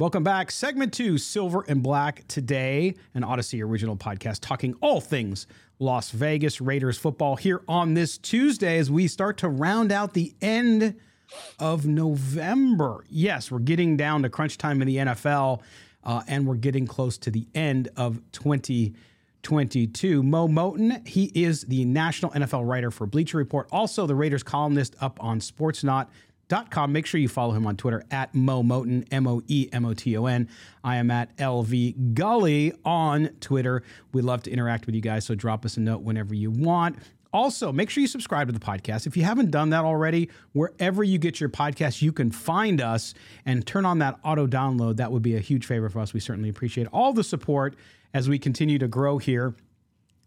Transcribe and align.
Welcome 0.00 0.24
back. 0.24 0.50
Segment 0.50 0.94
two, 0.94 1.18
Silver 1.18 1.62
and 1.68 1.82
Black 1.82 2.26
today, 2.26 2.94
an 3.12 3.22
Odyssey 3.22 3.62
original 3.62 3.98
podcast 3.98 4.38
talking 4.40 4.74
all 4.80 4.98
things 4.98 5.46
Las 5.78 6.10
Vegas 6.10 6.58
Raiders 6.58 6.96
football 6.96 7.36
here 7.36 7.60
on 7.68 7.92
this 7.92 8.16
Tuesday 8.16 8.78
as 8.78 8.90
we 8.90 9.06
start 9.06 9.36
to 9.36 9.48
round 9.50 9.92
out 9.92 10.14
the 10.14 10.32
end 10.40 10.94
of 11.58 11.84
November. 11.84 13.04
Yes, 13.10 13.50
we're 13.50 13.58
getting 13.58 13.98
down 13.98 14.22
to 14.22 14.30
crunch 14.30 14.56
time 14.56 14.80
in 14.80 14.88
the 14.88 14.96
NFL 14.96 15.60
uh, 16.02 16.22
and 16.26 16.46
we're 16.46 16.54
getting 16.54 16.86
close 16.86 17.18
to 17.18 17.30
the 17.30 17.46
end 17.54 17.90
of 17.94 18.22
2022. 18.32 20.22
Moe 20.22 20.48
Moton, 20.48 21.06
he 21.06 21.24
is 21.34 21.64
the 21.64 21.84
national 21.84 22.30
NFL 22.32 22.66
writer 22.66 22.90
for 22.90 23.06
Bleacher 23.06 23.36
Report, 23.36 23.68
also 23.70 24.06
the 24.06 24.14
Raiders 24.14 24.42
columnist 24.42 24.96
up 25.02 25.22
on 25.22 25.40
Sportsnaut 25.40 26.06
com. 26.70 26.92
Make 26.92 27.06
sure 27.06 27.20
you 27.20 27.28
follow 27.28 27.52
him 27.52 27.66
on 27.66 27.76
Twitter 27.76 28.04
at 28.10 28.34
Moe 28.34 28.62
Moton, 28.62 29.06
M 29.10 29.26
O 29.26 29.40
E 29.46 29.68
M 29.72 29.84
O 29.84 29.94
T 29.94 30.16
O 30.16 30.26
N. 30.26 30.48
I 30.84 30.96
am 30.96 31.10
at 31.10 31.34
LV 31.36 32.14
Gully 32.14 32.72
on 32.84 33.28
Twitter. 33.40 33.82
We 34.12 34.20
love 34.20 34.42
to 34.42 34.50
interact 34.50 34.86
with 34.86 34.94
you 34.94 35.00
guys, 35.00 35.24
so 35.24 35.34
drop 35.34 35.64
us 35.64 35.76
a 35.76 35.80
note 35.80 36.02
whenever 36.02 36.34
you 36.34 36.50
want. 36.50 36.96
Also, 37.32 37.70
make 37.72 37.88
sure 37.90 38.00
you 38.00 38.08
subscribe 38.08 38.48
to 38.48 38.52
the 38.52 38.58
podcast. 38.58 39.06
If 39.06 39.16
you 39.16 39.22
haven't 39.22 39.52
done 39.52 39.70
that 39.70 39.84
already, 39.84 40.28
wherever 40.52 41.04
you 41.04 41.16
get 41.16 41.38
your 41.38 41.48
podcast, 41.48 42.02
you 42.02 42.12
can 42.12 42.32
find 42.32 42.80
us 42.80 43.14
and 43.46 43.64
turn 43.64 43.86
on 43.86 44.00
that 44.00 44.18
auto 44.24 44.48
download. 44.48 44.96
That 44.96 45.12
would 45.12 45.22
be 45.22 45.36
a 45.36 45.40
huge 45.40 45.64
favor 45.64 45.88
for 45.88 46.00
us. 46.00 46.12
We 46.12 46.18
certainly 46.20 46.48
appreciate 46.48 46.88
all 46.92 47.12
the 47.12 47.22
support 47.22 47.76
as 48.12 48.28
we 48.28 48.38
continue 48.38 48.78
to 48.78 48.88
grow 48.88 49.18
here. 49.18 49.54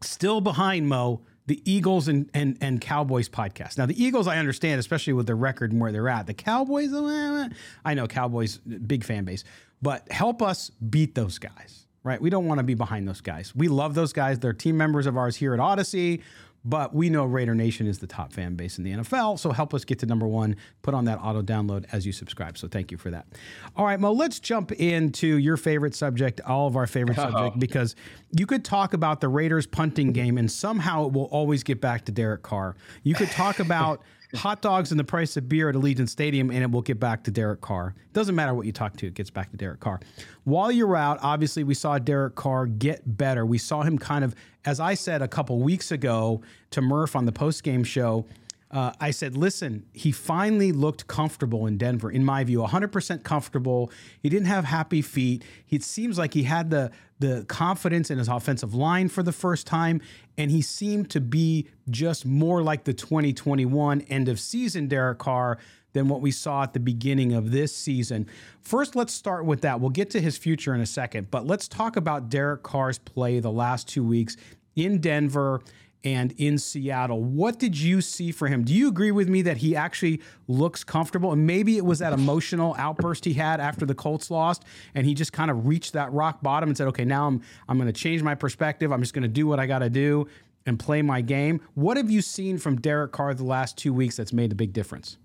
Still 0.01 0.39
behind 0.39 0.87
Mo 0.87 1.21
the 1.45 1.61
Eagles 1.69 2.07
and, 2.07 2.29
and, 2.33 2.57
and 2.61 2.79
Cowboys 2.79 3.27
podcast. 3.27 3.77
Now, 3.77 3.85
the 3.85 4.01
Eagles, 4.01 4.27
I 4.27 4.37
understand, 4.37 4.79
especially 4.79 5.13
with 5.13 5.27
the 5.27 5.35
record 5.35 5.71
and 5.71 5.81
where 5.81 5.91
they're 5.91 6.09
at. 6.09 6.25
The 6.27 6.33
Cowboys, 6.33 6.93
uh, 6.93 7.49
I 7.83 7.93
know 7.93 8.07
Cowboys, 8.07 8.57
big 8.57 9.03
fan 9.03 9.25
base, 9.25 9.43
but 9.81 10.09
help 10.11 10.41
us 10.41 10.69
beat 10.69 11.15
those 11.15 11.39
guys, 11.39 11.85
right? 12.03 12.21
We 12.21 12.29
don't 12.29 12.45
want 12.45 12.59
to 12.59 12.63
be 12.63 12.75
behind 12.75 13.07
those 13.07 13.21
guys. 13.21 13.53
We 13.55 13.67
love 13.67 13.93
those 13.93 14.13
guys. 14.13 14.39
They're 14.39 14.53
team 14.53 14.77
members 14.77 15.05
of 15.05 15.17
ours 15.17 15.35
here 15.35 15.53
at 15.53 15.59
Odyssey. 15.59 16.21
But 16.65 16.95
we 16.95 17.09
know 17.09 17.25
Raider 17.25 17.53
Nation 17.53 17.87
is 17.87 17.99
the 17.99 18.07
top 18.07 18.31
fan 18.31 18.55
base 18.55 18.77
in 18.77 18.83
the 18.83 18.91
NFL. 18.91 19.37
So 19.37 19.51
help 19.51 19.73
us 19.73 19.83
get 19.83 19.99
to 19.99 20.05
number 20.05 20.27
one. 20.27 20.55
Put 20.81 20.93
on 20.93 21.05
that 21.05 21.19
auto 21.19 21.41
download 21.41 21.85
as 21.91 22.05
you 22.05 22.11
subscribe. 22.11 22.57
So 22.57 22.67
thank 22.67 22.91
you 22.91 22.97
for 22.97 23.11
that. 23.11 23.27
All 23.75 23.85
right, 23.85 23.99
Moe, 23.99 24.13
let's 24.13 24.39
jump 24.39 24.71
into 24.71 25.37
your 25.37 25.57
favorite 25.57 25.93
subject, 25.93 26.39
all 26.41 26.67
of 26.67 26.77
our 26.77 26.87
favorite 26.87 27.17
oh. 27.19 27.23
subject, 27.23 27.59
because 27.59 27.95
you 28.31 28.45
could 28.45 28.63
talk 28.63 28.93
about 28.93 29.19
the 29.19 29.27
Raiders 29.27 29.67
punting 29.67 30.13
game 30.13 30.37
and 30.37 30.49
somehow 30.49 31.05
it 31.07 31.13
will 31.13 31.25
always 31.25 31.63
get 31.63 31.81
back 31.81 32.05
to 32.05 32.11
Derek 32.11 32.43
Carr. 32.43 32.75
You 33.03 33.15
could 33.15 33.29
talk 33.31 33.59
about 33.59 34.01
hot 34.35 34.61
dogs 34.61 34.91
and 34.91 34.99
the 34.99 35.03
price 35.03 35.37
of 35.37 35.47
beer 35.47 35.69
at 35.69 35.75
Allegiant 35.75 36.09
Stadium, 36.09 36.49
and 36.49 36.63
it 36.63 36.71
will 36.71 36.81
get 36.81 36.99
back 36.99 37.23
to 37.23 37.31
Derek 37.31 37.61
Carr. 37.61 37.95
Doesn't 38.13 38.35
matter 38.35 38.53
what 38.53 38.65
you 38.65 38.71
talk 38.71 38.97
to, 38.97 39.07
it 39.07 39.13
gets 39.13 39.29
back 39.29 39.51
to 39.51 39.57
Derek 39.57 39.79
Carr. 39.79 39.99
While 40.43 40.71
you're 40.71 40.95
out, 40.95 41.19
obviously, 41.21 41.63
we 41.63 41.73
saw 41.73 41.97
Derek 41.99 42.35
Carr 42.35 42.65
get 42.65 43.01
better. 43.17 43.45
We 43.45 43.57
saw 43.57 43.83
him 43.83 43.97
kind 43.97 44.23
of, 44.23 44.35
as 44.65 44.79
I 44.79 44.93
said 44.93 45.21
a 45.21 45.27
couple 45.27 45.59
weeks 45.59 45.91
ago 45.91 46.41
to 46.71 46.81
Murph 46.81 47.15
on 47.15 47.25
the 47.25 47.31
post 47.31 47.63
game 47.63 47.83
show, 47.83 48.25
uh, 48.73 48.91
I 48.99 49.11
said, 49.11 49.37
listen, 49.37 49.85
he 49.93 50.11
finally 50.11 50.71
looked 50.71 51.05
comfortable 51.05 51.67
in 51.67 51.77
Denver, 51.77 52.09
in 52.09 52.25
my 52.25 52.43
view, 52.43 52.57
100% 52.57 53.23
comfortable. 53.23 53.91
He 54.19 54.29
didn't 54.29 54.47
have 54.47 54.65
happy 54.65 55.03
feet. 55.03 55.43
It 55.69 55.83
seems 55.83 56.17
like 56.17 56.33
he 56.33 56.43
had 56.43 56.71
the, 56.71 56.89
the 57.19 57.45
confidence 57.47 58.09
in 58.09 58.17
his 58.17 58.27
offensive 58.27 58.73
line 58.73 59.09
for 59.09 59.21
the 59.21 59.31
first 59.31 59.67
time, 59.67 60.01
and 60.39 60.49
he 60.49 60.63
seemed 60.63 61.11
to 61.11 61.21
be 61.21 61.67
just 61.91 62.25
more 62.25 62.63
like 62.63 62.85
the 62.85 62.95
2021 62.95 64.01
end 64.01 64.27
of 64.27 64.39
season 64.39 64.87
Derek 64.87 65.19
Carr 65.19 65.59
than 65.93 66.07
what 66.07 66.21
we 66.21 66.31
saw 66.31 66.63
at 66.63 66.73
the 66.73 66.79
beginning 66.79 67.31
of 67.31 67.51
this 67.51 67.75
season. 67.75 68.25
First, 68.59 68.95
let's 68.95 69.13
start 69.13 69.45
with 69.45 69.61
that. 69.61 69.81
We'll 69.81 69.91
get 69.91 70.09
to 70.11 70.19
his 70.19 70.35
future 70.35 70.73
in 70.73 70.81
a 70.81 70.87
second, 70.87 71.29
but 71.29 71.45
let's 71.45 71.67
talk 71.67 71.95
about 71.95 72.29
Derek 72.29 72.63
Carr's 72.63 72.97
play 72.97 73.39
the 73.39 73.51
last 73.51 73.87
two 73.87 74.03
weeks 74.03 74.35
in 74.75 74.99
Denver 74.99 75.61
and 76.03 76.33
in 76.37 76.57
Seattle. 76.57 77.23
What 77.23 77.59
did 77.59 77.79
you 77.79 78.01
see 78.01 78.31
for 78.31 78.47
him? 78.47 78.63
Do 78.63 78.73
you 78.73 78.87
agree 78.87 79.11
with 79.11 79.29
me 79.29 79.41
that 79.43 79.57
he 79.57 79.75
actually 79.75 80.21
looks 80.47 80.83
comfortable? 80.83 81.31
And 81.31 81.47
maybe 81.47 81.77
it 81.77 81.85
was 81.85 81.99
that 81.99 82.13
emotional 82.13 82.75
outburst 82.77 83.25
he 83.25 83.33
had 83.33 83.59
after 83.59 83.85
the 83.85 83.95
Colts 83.95 84.29
lost, 84.29 84.63
and 84.93 85.05
he 85.05 85.13
just 85.13 85.33
kind 85.33 85.49
of 85.49 85.65
reached 85.65 85.93
that 85.93 86.11
rock 86.11 86.41
bottom 86.41 86.69
and 86.69 86.77
said, 86.77 86.87
"Okay, 86.89 87.05
now 87.05 87.27
I'm 87.27 87.41
I'm 87.67 87.77
going 87.77 87.91
to 87.91 87.93
change 87.93 88.21
my 88.21 88.35
perspective. 88.35 88.91
I'm 88.91 89.01
just 89.01 89.13
going 89.13 89.23
to 89.23 89.27
do 89.27 89.47
what 89.47 89.59
I 89.59 89.65
got 89.65 89.79
to 89.79 89.89
do 89.89 90.27
and 90.65 90.77
play 90.77 91.01
my 91.01 91.21
game." 91.21 91.61
What 91.75 91.97
have 91.97 92.11
you 92.11 92.21
seen 92.21 92.57
from 92.57 92.81
Derek 92.81 93.11
Carr 93.11 93.33
the 93.33 93.43
last 93.43 93.77
two 93.77 93.93
weeks 93.93 94.17
that's 94.17 94.33
made 94.33 94.51
a 94.51 94.55
big 94.55 94.73
difference? 94.73 95.17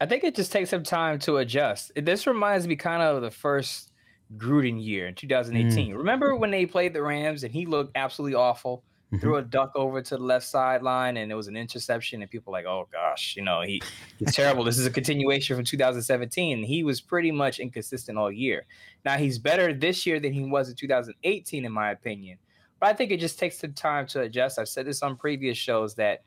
I 0.00 0.06
think 0.06 0.22
it 0.22 0.34
just 0.34 0.52
takes 0.52 0.70
some 0.70 0.84
time 0.84 1.18
to 1.20 1.38
adjust. 1.38 1.92
This 1.96 2.26
reminds 2.26 2.66
me 2.66 2.76
kind 2.76 3.02
of 3.02 3.20
the 3.20 3.32
first 3.32 3.90
Gruden 4.36 4.82
year 4.82 5.08
in 5.08 5.14
2018. 5.14 5.92
Mm. 5.92 5.98
Remember 5.98 6.36
when 6.36 6.50
they 6.50 6.66
played 6.66 6.92
the 6.92 7.02
Rams 7.02 7.42
and 7.42 7.52
he 7.52 7.66
looked 7.66 7.96
absolutely 7.96 8.34
awful? 8.34 8.84
Mm-hmm. 9.08 9.18
threw 9.18 9.36
a 9.36 9.42
duck 9.42 9.72
over 9.74 10.02
to 10.02 10.16
the 10.16 10.22
left 10.22 10.46
sideline 10.46 11.16
and 11.16 11.32
it 11.32 11.34
was 11.34 11.48
an 11.48 11.56
interception 11.56 12.22
and 12.22 12.30
people 12.30 12.52
like 12.52 12.66
oh 12.66 12.86
gosh 12.92 13.34
you 13.36 13.42
know 13.42 13.62
he 13.62 13.80
he's 14.18 14.34
terrible 14.34 14.64
this 14.64 14.78
is 14.78 14.86
a 14.86 14.90
continuation 14.90 15.56
from 15.56 15.64
2017 15.64 16.62
he 16.62 16.84
was 16.84 17.00
pretty 17.00 17.30
much 17.30 17.58
inconsistent 17.58 18.18
all 18.18 18.30
year 18.30 18.66
now 19.04 19.16
he's 19.16 19.38
better 19.38 19.72
this 19.72 20.06
year 20.06 20.20
than 20.20 20.32
he 20.32 20.44
was 20.44 20.68
in 20.68 20.74
2018 20.74 21.64
in 21.64 21.72
my 21.72 21.90
opinion 21.90 22.38
but 22.80 22.88
i 22.88 22.92
think 22.92 23.10
it 23.10 23.20
just 23.20 23.38
takes 23.38 23.58
some 23.58 23.72
time 23.72 24.06
to 24.06 24.20
adjust 24.20 24.58
i've 24.58 24.68
said 24.68 24.86
this 24.86 25.02
on 25.02 25.16
previous 25.16 25.56
shows 25.56 25.94
that 25.94 26.22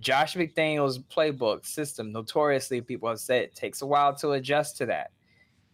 josh 0.00 0.34
mcdaniel's 0.34 0.98
playbook 0.98 1.64
system 1.64 2.12
notoriously 2.12 2.80
people 2.80 3.08
have 3.08 3.20
said 3.20 3.42
it 3.42 3.54
takes 3.54 3.82
a 3.82 3.86
while 3.86 4.14
to 4.14 4.32
adjust 4.32 4.76
to 4.76 4.86
that 4.86 5.10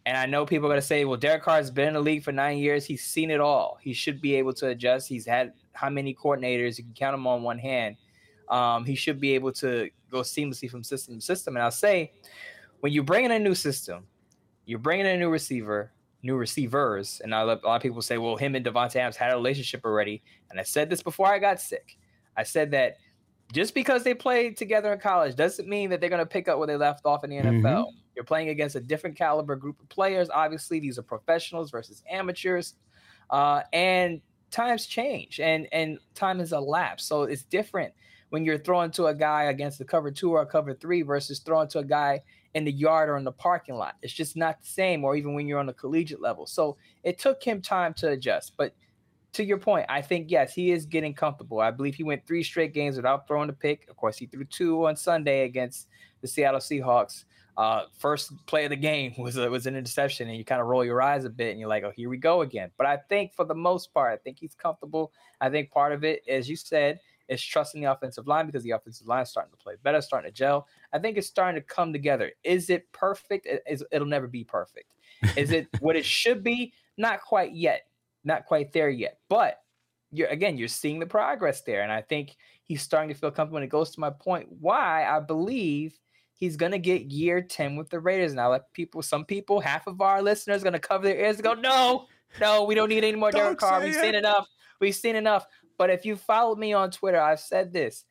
and 0.07 0.15
I 0.15 0.25
know 0.25 0.45
people 0.45 0.67
are 0.67 0.69
going 0.69 0.79
to 0.79 0.87
say, 0.87 1.03
well, 1.03 1.17
Derek 1.17 1.43
Carr 1.43 1.57
has 1.57 1.69
been 1.69 1.89
in 1.89 1.93
the 1.95 1.99
league 1.99 2.23
for 2.23 2.31
nine 2.31 2.59
years. 2.59 2.85
He's 2.85 3.03
seen 3.03 3.29
it 3.29 3.41
all. 3.41 3.77
He 3.81 3.91
should 3.91 4.21
be 4.21 4.35
able 4.35 4.53
to 4.53 4.67
adjust. 4.67 5.09
He's 5.09 5.25
had 5.25 5.51
how 5.77 5.89
many 5.89 6.13
coordinators? 6.13 6.77
You 6.77 6.83
can 6.83 6.93
count 6.93 7.13
them 7.13 7.27
on 7.27 7.43
one 7.43 7.59
hand. 7.59 7.97
Um, 8.49 8.85
he 8.85 8.95
should 8.95 9.19
be 9.19 9.35
able 9.35 9.51
to 9.53 9.89
go 10.11 10.19
seamlessly 10.21 10.69
from 10.69 10.83
system 10.83 11.15
to 11.15 11.21
system. 11.21 11.55
And 11.55 11.63
I'll 11.63 11.71
say, 11.71 12.11
when 12.79 12.93
you 12.93 13.03
bring 13.03 13.25
in 13.25 13.31
a 13.31 13.39
new 13.39 13.55
system, 13.55 14.05
you're 14.65 14.79
bringing 14.79 15.05
in 15.05 15.13
a 15.13 15.17
new 15.17 15.29
receiver, 15.29 15.91
new 16.23 16.35
receivers. 16.35 17.21
And 17.23 17.33
a 17.33 17.45
lot 17.45 17.63
of 17.63 17.81
people 17.81 18.01
say, 18.01 18.17
well, 18.17 18.35
him 18.35 18.55
and 18.55 18.65
Davante 18.65 18.95
Adams 18.97 19.15
had 19.15 19.31
a 19.31 19.35
relationship 19.35 19.85
already. 19.85 20.23
And 20.49 20.59
I 20.59 20.63
said 20.63 20.89
this 20.89 21.03
before 21.03 21.27
I 21.27 21.39
got 21.39 21.59
sick. 21.59 21.97
I 22.35 22.43
said 22.43 22.71
that 22.71 22.97
just 23.53 23.73
because 23.73 24.03
they 24.03 24.13
played 24.13 24.57
together 24.57 24.91
in 24.93 24.99
college 24.99 25.35
doesn't 25.35 25.67
mean 25.67 25.89
that 25.89 26.01
they're 26.01 26.09
going 26.09 26.19
to 26.19 26.25
pick 26.25 26.47
up 26.47 26.57
where 26.57 26.67
they 26.67 26.75
left 26.75 27.05
off 27.05 27.23
in 27.23 27.29
the 27.29 27.37
NFL. 27.37 27.61
Mm-hmm. 27.61 27.97
You're 28.15 28.25
playing 28.25 28.49
against 28.49 28.75
a 28.75 28.79
different 28.79 29.15
caliber 29.15 29.55
group 29.55 29.79
of 29.79 29.87
players. 29.89 30.29
Obviously, 30.29 30.79
these 30.79 30.97
are 30.97 31.03
professionals 31.03 31.71
versus 31.71 32.03
amateurs, 32.09 32.73
uh, 33.29 33.61
and 33.71 34.21
times 34.51 34.85
change 34.85 35.39
and 35.39 35.67
and 35.71 35.99
time 36.15 36.39
has 36.39 36.53
elapsed. 36.53 37.07
So 37.07 37.23
it's 37.23 37.43
different 37.43 37.93
when 38.29 38.43
you're 38.43 38.57
throwing 38.57 38.91
to 38.91 39.07
a 39.07 39.15
guy 39.15 39.43
against 39.43 39.77
the 39.77 39.85
cover 39.85 40.11
two 40.11 40.31
or 40.31 40.41
a 40.41 40.45
cover 40.45 40.73
three 40.73 41.01
versus 41.01 41.39
throwing 41.39 41.67
to 41.69 41.79
a 41.79 41.83
guy 41.83 42.21
in 42.53 42.65
the 42.65 42.71
yard 42.71 43.09
or 43.09 43.17
in 43.17 43.23
the 43.23 43.31
parking 43.31 43.75
lot. 43.75 43.95
It's 44.01 44.13
just 44.13 44.35
not 44.35 44.59
the 44.59 44.67
same, 44.67 45.03
or 45.03 45.15
even 45.15 45.33
when 45.33 45.47
you're 45.47 45.59
on 45.59 45.65
the 45.67 45.73
collegiate 45.73 46.21
level. 46.21 46.45
So 46.45 46.77
it 47.03 47.19
took 47.19 47.43
him 47.43 47.61
time 47.61 47.93
to 47.95 48.09
adjust, 48.09 48.53
but 48.57 48.73
to 49.33 49.43
your 49.43 49.59
point, 49.59 49.85
I 49.87 50.01
think 50.01 50.31
yes, 50.31 50.53
he 50.53 50.71
is 50.71 50.85
getting 50.85 51.13
comfortable. 51.13 51.59
I 51.59 51.69
believe 51.69 51.95
he 51.95 52.03
went 52.03 52.25
three 52.25 52.43
straight 52.43 52.73
games 52.73 52.95
without 52.95 53.27
throwing 53.27 53.49
a 53.49 53.53
pick. 53.53 53.87
Of 53.89 53.95
course, 53.95 54.17
he 54.17 54.25
threw 54.25 54.45
two 54.45 54.87
on 54.87 54.95
Sunday 54.95 55.43
against 55.43 55.87
the 56.21 56.27
Seattle 56.27 56.59
Seahawks. 56.59 57.25
Uh, 57.57 57.85
first 57.97 58.31
play 58.45 58.65
of 58.65 58.69
the 58.69 58.75
game 58.75 59.13
was 59.17 59.35
was 59.35 59.65
an 59.65 59.75
interception, 59.75 60.29
and 60.29 60.37
you 60.37 60.45
kind 60.45 60.61
of 60.61 60.67
roll 60.67 60.85
your 60.85 61.01
eyes 61.01 61.25
a 61.25 61.29
bit, 61.29 61.51
and 61.51 61.59
you're 61.59 61.69
like, 61.69 61.83
"Oh, 61.83 61.91
here 61.95 62.09
we 62.09 62.17
go 62.17 62.41
again." 62.41 62.71
But 62.77 62.87
I 62.87 62.97
think 63.09 63.33
for 63.33 63.45
the 63.45 63.55
most 63.55 63.93
part, 63.93 64.13
I 64.13 64.17
think 64.17 64.37
he's 64.39 64.55
comfortable. 64.55 65.11
I 65.41 65.49
think 65.49 65.71
part 65.71 65.91
of 65.91 66.03
it, 66.03 66.23
as 66.27 66.47
you 66.47 66.55
said, 66.55 66.99
is 67.27 67.43
trusting 67.43 67.81
the 67.81 67.91
offensive 67.91 68.27
line 68.27 68.45
because 68.45 68.63
the 68.63 68.71
offensive 68.71 69.07
line 69.07 69.23
is 69.23 69.29
starting 69.29 69.51
to 69.51 69.57
play 69.57 69.73
better, 69.83 70.01
starting 70.01 70.31
to 70.31 70.35
gel. 70.35 70.67
I 70.93 70.99
think 70.99 71.17
it's 71.17 71.27
starting 71.27 71.59
to 71.61 71.67
come 71.67 71.91
together. 71.91 72.31
Is 72.43 72.69
it 72.69 72.91
perfect? 72.91 73.47
it'll 73.91 74.07
never 74.07 74.27
be 74.27 74.43
perfect. 74.43 74.93
Is 75.35 75.51
it 75.51 75.67
what 75.79 75.95
it 75.95 76.05
should 76.05 76.43
be? 76.43 76.73
Not 76.97 77.21
quite 77.21 77.53
yet. 77.53 77.87
Not 78.23 78.45
quite 78.45 78.71
there 78.71 78.89
yet. 78.89 79.19
But 79.29 79.61
you're 80.11 80.27
again, 80.27 80.57
you're 80.57 80.67
seeing 80.67 80.99
the 80.99 81.05
progress 81.05 81.61
there, 81.61 81.81
and 81.81 81.91
I 81.91 82.01
think 82.01 82.37
he's 82.63 82.81
starting 82.81 83.09
to 83.09 83.15
feel 83.15 83.31
comfortable. 83.31 83.57
And 83.57 83.65
it 83.65 83.69
goes 83.69 83.91
to 83.91 83.99
my 83.99 84.09
point, 84.09 84.47
why 84.59 85.05
I 85.05 85.19
believe 85.19 85.99
he's 86.37 86.55
gonna 86.55 86.77
get 86.77 87.11
year 87.11 87.41
10 87.41 87.75
with 87.75 87.89
the 87.89 87.99
Raiders. 87.99 88.33
Now, 88.33 88.49
like 88.49 88.63
people, 88.73 89.01
some 89.01 89.25
people, 89.25 89.59
half 89.59 89.87
of 89.87 89.99
our 89.99 90.21
listeners 90.21 90.63
gonna 90.63 90.79
cover 90.79 91.05
their 91.05 91.19
ears 91.19 91.35
and 91.35 91.43
go, 91.43 91.53
No, 91.53 92.05
no, 92.39 92.63
we 92.63 92.75
don't 92.75 92.89
need 92.89 93.03
any 93.03 93.17
more 93.17 93.31
Derek 93.33 93.57
Carr. 93.59 93.81
We've 93.81 93.95
it. 93.95 94.01
seen 94.01 94.15
enough. 94.15 94.47
We've 94.79 94.95
seen 94.95 95.15
enough. 95.15 95.45
But 95.77 95.89
if 95.89 96.05
you 96.05 96.15
followed 96.15 96.57
me 96.57 96.73
on 96.73 96.91
Twitter, 96.91 97.19
I've 97.19 97.39
said 97.39 97.73
this. 97.73 98.05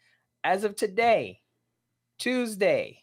As 0.44 0.64
of 0.64 0.76
today, 0.76 1.40
Tuesday, 2.18 3.00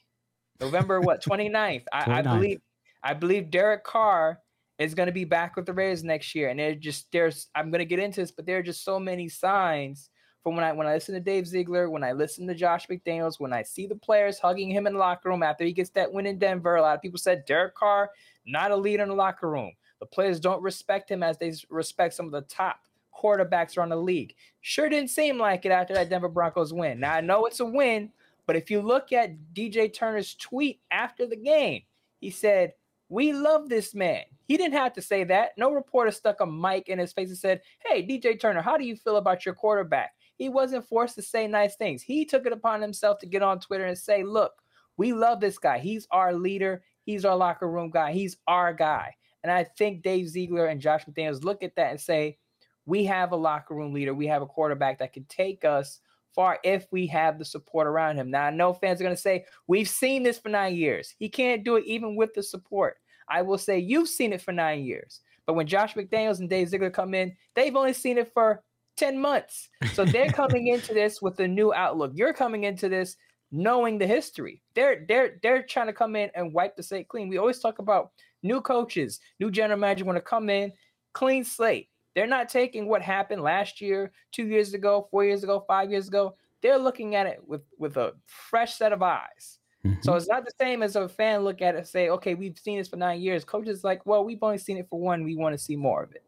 November 0.59 1.01
what 1.01 1.23
29th, 1.25 1.83
I, 1.91 2.03
29th. 2.03 2.09
I 2.09 2.21
believe 2.21 2.61
I 3.03 3.13
believe 3.13 3.51
Derek 3.51 3.83
Carr 3.83 4.39
is 4.79 4.95
going 4.95 5.07
to 5.07 5.13
be 5.13 5.25
back 5.25 5.55
with 5.55 5.65
the 5.65 5.73
Raiders 5.73 6.03
next 6.03 6.33
year. 6.35 6.49
And 6.49 6.59
they're 6.59 6.75
just 6.75 7.07
there's 7.11 7.47
I'm 7.55 7.71
going 7.71 7.79
to 7.79 7.85
get 7.85 7.99
into 7.99 8.21
this, 8.21 8.31
but 8.31 8.45
there 8.45 8.57
are 8.57 8.63
just 8.63 8.83
so 8.83 8.99
many 8.99 9.29
signs 9.29 10.09
from 10.43 10.55
when 10.55 10.65
I 10.65 10.73
when 10.73 10.87
I 10.87 10.93
listen 10.93 11.15
to 11.15 11.21
Dave 11.21 11.47
Ziegler, 11.47 11.89
when 11.89 12.03
I 12.03 12.11
listen 12.11 12.45
to 12.47 12.53
Josh 12.53 12.87
McDaniels, 12.87 13.39
when 13.39 13.53
I 13.53 13.63
see 13.63 13.87
the 13.87 13.95
players 13.95 14.39
hugging 14.39 14.69
him 14.69 14.85
in 14.85 14.93
the 14.93 14.99
locker 14.99 15.29
room 15.29 15.41
after 15.41 15.63
he 15.63 15.71
gets 15.71 15.89
that 15.91 16.11
win 16.11 16.25
in 16.25 16.37
Denver. 16.37 16.75
A 16.75 16.81
lot 16.81 16.95
of 16.95 17.01
people 17.01 17.17
said 17.17 17.45
Derek 17.45 17.75
Carr 17.75 18.11
not 18.45 18.71
a 18.71 18.75
leader 18.75 19.03
in 19.03 19.09
the 19.09 19.15
locker 19.15 19.49
room. 19.49 19.71
The 19.99 20.05
players 20.05 20.39
don't 20.39 20.61
respect 20.61 21.09
him 21.09 21.23
as 21.23 21.37
they 21.37 21.53
respect 21.69 22.13
some 22.13 22.25
of 22.25 22.33
the 22.33 22.41
top 22.41 22.79
quarterbacks 23.17 23.77
around 23.77 23.89
the 23.89 23.95
league. 23.95 24.35
Sure 24.59 24.89
didn't 24.89 25.09
seem 25.09 25.37
like 25.37 25.65
it 25.65 25.71
after 25.71 25.93
that 25.93 26.09
Denver 26.09 26.27
Broncos 26.27 26.73
win. 26.73 26.99
Now 26.99 27.13
I 27.13 27.21
know 27.21 27.45
it's 27.45 27.61
a 27.61 27.65
win, 27.65 28.11
but 28.45 28.57
if 28.57 28.69
you 28.69 28.81
look 28.81 29.13
at 29.13 29.37
DJ 29.53 29.93
Turner's 29.93 30.35
tweet 30.35 30.81
after 30.91 31.25
the 31.25 31.37
game, 31.37 31.83
he 32.19 32.29
said, 32.29 32.73
"We 33.07 33.31
love 33.31 33.69
this 33.69 33.95
man." 33.95 34.23
He 34.45 34.57
didn't 34.57 34.73
have 34.73 34.91
to 34.93 35.01
say 35.01 35.23
that. 35.23 35.57
No 35.57 35.71
reporter 35.71 36.11
stuck 36.11 36.41
a 36.41 36.45
mic 36.45 36.89
in 36.89 36.99
his 36.99 37.13
face 37.13 37.29
and 37.29 37.37
said, 37.37 37.61
"Hey, 37.85 38.05
DJ 38.05 38.35
Turner, 38.35 38.61
how 38.61 38.77
do 38.77 38.83
you 38.85 38.97
feel 38.97 39.15
about 39.15 39.45
your 39.45 39.55
quarterback?" 39.55 40.13
He 40.35 40.49
wasn't 40.49 40.87
forced 40.87 41.15
to 41.15 41.21
say 41.21 41.47
nice 41.47 41.75
things. 41.75 42.01
He 42.01 42.25
took 42.25 42.45
it 42.45 42.53
upon 42.53 42.81
himself 42.81 43.19
to 43.19 43.25
get 43.25 43.43
on 43.43 43.59
Twitter 43.59 43.85
and 43.85 43.97
say, 43.97 44.23
"Look, 44.23 44.53
we 44.97 45.13
love 45.13 45.39
this 45.39 45.57
guy. 45.57 45.79
He's 45.79 46.07
our 46.11 46.33
leader. 46.33 46.83
He's 47.05 47.25
our 47.25 47.35
locker 47.35 47.69
room 47.69 47.89
guy. 47.89 48.13
He's 48.13 48.37
our 48.47 48.73
guy." 48.73 49.15
And 49.43 49.51
I 49.51 49.65
think 49.65 50.03
Dave 50.03 50.29
Ziegler 50.29 50.67
and 50.67 50.81
Josh 50.81 51.05
McDaniels 51.05 51.43
look 51.43 51.63
at 51.63 51.75
that 51.75 51.91
and 51.91 51.99
say, 51.99 52.37
we 52.85 53.05
have 53.05 53.31
a 53.31 53.37
locker 53.37 53.75
room 53.75 53.93
leader. 53.93 54.13
We 54.13 54.27
have 54.27 54.41
a 54.41 54.47
quarterback 54.47 54.99
that 54.99 55.13
can 55.13 55.25
take 55.25 55.65
us 55.65 55.99
far 56.35 56.59
if 56.63 56.87
we 56.91 57.07
have 57.07 57.37
the 57.37 57.45
support 57.45 57.87
around 57.87 58.17
him. 58.17 58.31
Now, 58.31 58.45
I 58.45 58.49
know 58.49 58.73
fans 58.73 58.99
are 58.99 59.03
going 59.03 59.15
to 59.15 59.21
say, 59.21 59.45
we've 59.67 59.87
seen 59.87 60.23
this 60.23 60.39
for 60.39 60.49
nine 60.49 60.75
years. 60.75 61.13
He 61.17 61.29
can't 61.29 61.63
do 61.63 61.75
it 61.75 61.85
even 61.85 62.15
with 62.15 62.33
the 62.33 62.43
support. 62.43 62.97
I 63.29 63.41
will 63.41 63.57
say, 63.57 63.79
you've 63.79 64.09
seen 64.09 64.33
it 64.33 64.41
for 64.41 64.51
nine 64.51 64.83
years. 64.83 65.21
But 65.45 65.53
when 65.53 65.67
Josh 65.67 65.93
McDaniels 65.93 66.39
and 66.39 66.49
Dave 66.49 66.69
Ziegler 66.69 66.89
come 66.89 67.13
in, 67.13 67.35
they've 67.55 67.75
only 67.75 67.93
seen 67.93 68.17
it 68.17 68.31
for 68.33 68.63
10 68.97 69.19
months. 69.19 69.69
So 69.93 70.05
they're 70.05 70.29
coming 70.31 70.67
into 70.67 70.93
this 70.93 71.21
with 71.21 71.39
a 71.39 71.47
new 71.47 71.73
outlook. 71.73 72.11
You're 72.13 72.33
coming 72.33 72.63
into 72.63 72.89
this 72.89 73.15
knowing 73.51 73.97
the 73.97 74.07
history. 74.07 74.61
They're 74.73 75.05
they're 75.07 75.39
they're 75.43 75.63
trying 75.63 75.87
to 75.87 75.93
come 75.93 76.15
in 76.15 76.31
and 76.35 76.53
wipe 76.53 76.75
the 76.75 76.83
slate 76.83 77.07
clean. 77.07 77.29
We 77.29 77.37
always 77.37 77.59
talk 77.59 77.79
about 77.79 78.11
new 78.41 78.61
coaches, 78.61 79.19
new 79.39 79.51
general 79.51 79.79
manager 79.79 80.05
want 80.05 80.17
to 80.17 80.21
come 80.21 80.49
in, 80.49 80.73
clean 81.13 81.43
slate. 81.43 81.89
They're 82.15 82.27
not 82.27 82.49
taking 82.49 82.87
what 82.87 83.01
happened 83.01 83.41
last 83.41 83.81
year, 83.81 84.11
two 84.31 84.45
years 84.45 84.73
ago, 84.73 85.07
four 85.09 85.25
years 85.25 85.43
ago, 85.43 85.63
five 85.67 85.89
years 85.89 86.07
ago. 86.07 86.35
They're 86.61 86.77
looking 86.77 87.15
at 87.15 87.27
it 87.27 87.41
with, 87.45 87.61
with 87.77 87.97
a 87.97 88.13
fresh 88.25 88.75
set 88.75 88.93
of 88.93 89.01
eyes. 89.01 89.59
Mm-hmm. 89.85 90.01
So 90.01 90.13
it's 90.13 90.29
not 90.29 90.45
the 90.45 90.51
same 90.61 90.83
as 90.83 90.95
a 90.95 91.09
fan 91.09 91.43
look 91.43 91.61
at 91.61 91.75
it 91.75 91.79
and 91.79 91.87
say, 91.87 92.09
okay, 92.09 92.35
we've 92.35 92.57
seen 92.57 92.77
this 92.77 92.87
for 92.87 92.95
nine 92.95 93.19
years. 93.19 93.43
Coaches 93.43 93.83
like, 93.83 94.05
well, 94.05 94.23
we've 94.23 94.41
only 94.41 94.59
seen 94.59 94.77
it 94.77 94.87
for 94.89 94.99
one. 94.99 95.23
We 95.23 95.35
want 95.35 95.57
to 95.57 95.63
see 95.63 95.75
more 95.75 96.03
of 96.03 96.13
it. 96.13 96.23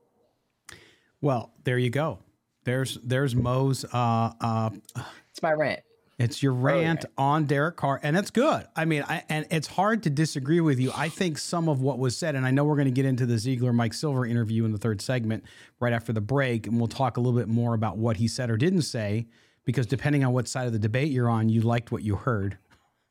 Well, 1.22 1.54
there 1.64 1.78
you 1.78 1.90
go. 1.90 2.20
There's 2.66 2.98
there's 3.04 3.36
Moe's. 3.36 3.86
Uh, 3.86 4.34
uh, 4.42 4.70
it's 5.32 5.42
my 5.42 5.54
rant. 5.54 5.80
It's 6.18 6.42
your 6.42 6.54
rant 6.54 7.04
oh, 7.06 7.10
yeah. 7.18 7.26
on 7.26 7.46
Derek 7.46 7.76
Carr, 7.76 8.00
and 8.02 8.16
it's 8.16 8.32
good. 8.32 8.66
I 8.76 8.86
mean, 8.86 9.04
I, 9.08 9.24
and 9.28 9.46
it's 9.52 9.68
hard 9.68 10.04
to 10.04 10.10
disagree 10.10 10.62
with 10.62 10.80
you. 10.80 10.92
I 10.96 11.10
think 11.10 11.38
some 11.38 11.68
of 11.68 11.82
what 11.82 12.00
was 12.00 12.16
said, 12.16 12.36
and 12.36 12.46
I 12.46 12.52
know 12.52 12.64
we're 12.64 12.78
going 12.78 12.86
to 12.86 12.92
get 12.92 13.06
into 13.06 13.26
the 13.26 13.38
Ziegler 13.38 13.74
Mike 13.74 13.94
Silver 13.94 14.26
interview 14.26 14.64
in 14.64 14.72
the 14.72 14.78
third 14.78 15.02
segment 15.02 15.44
right 15.82 15.92
after 15.92 16.14
the 16.14 16.22
break, 16.22 16.68
and 16.68 16.78
we'll 16.78 16.88
talk 16.88 17.18
a 17.18 17.20
little 17.20 17.38
bit 17.38 17.50
more 17.50 17.74
about 17.74 17.98
what 17.98 18.16
he 18.16 18.30
said 18.30 18.50
or 18.50 18.56
didn't 18.56 18.84
say, 18.84 19.28
because 19.66 19.86
depending 19.88 20.24
on 20.24 20.32
what 20.32 20.48
side 20.48 20.68
of 20.68 20.74
the 20.74 20.80
debate 20.80 21.12
you're 21.12 21.30
on, 21.30 21.50
you 21.50 21.62
liked 21.62 21.92
what 21.92 22.02
you 22.02 22.16
heard. 22.16 22.58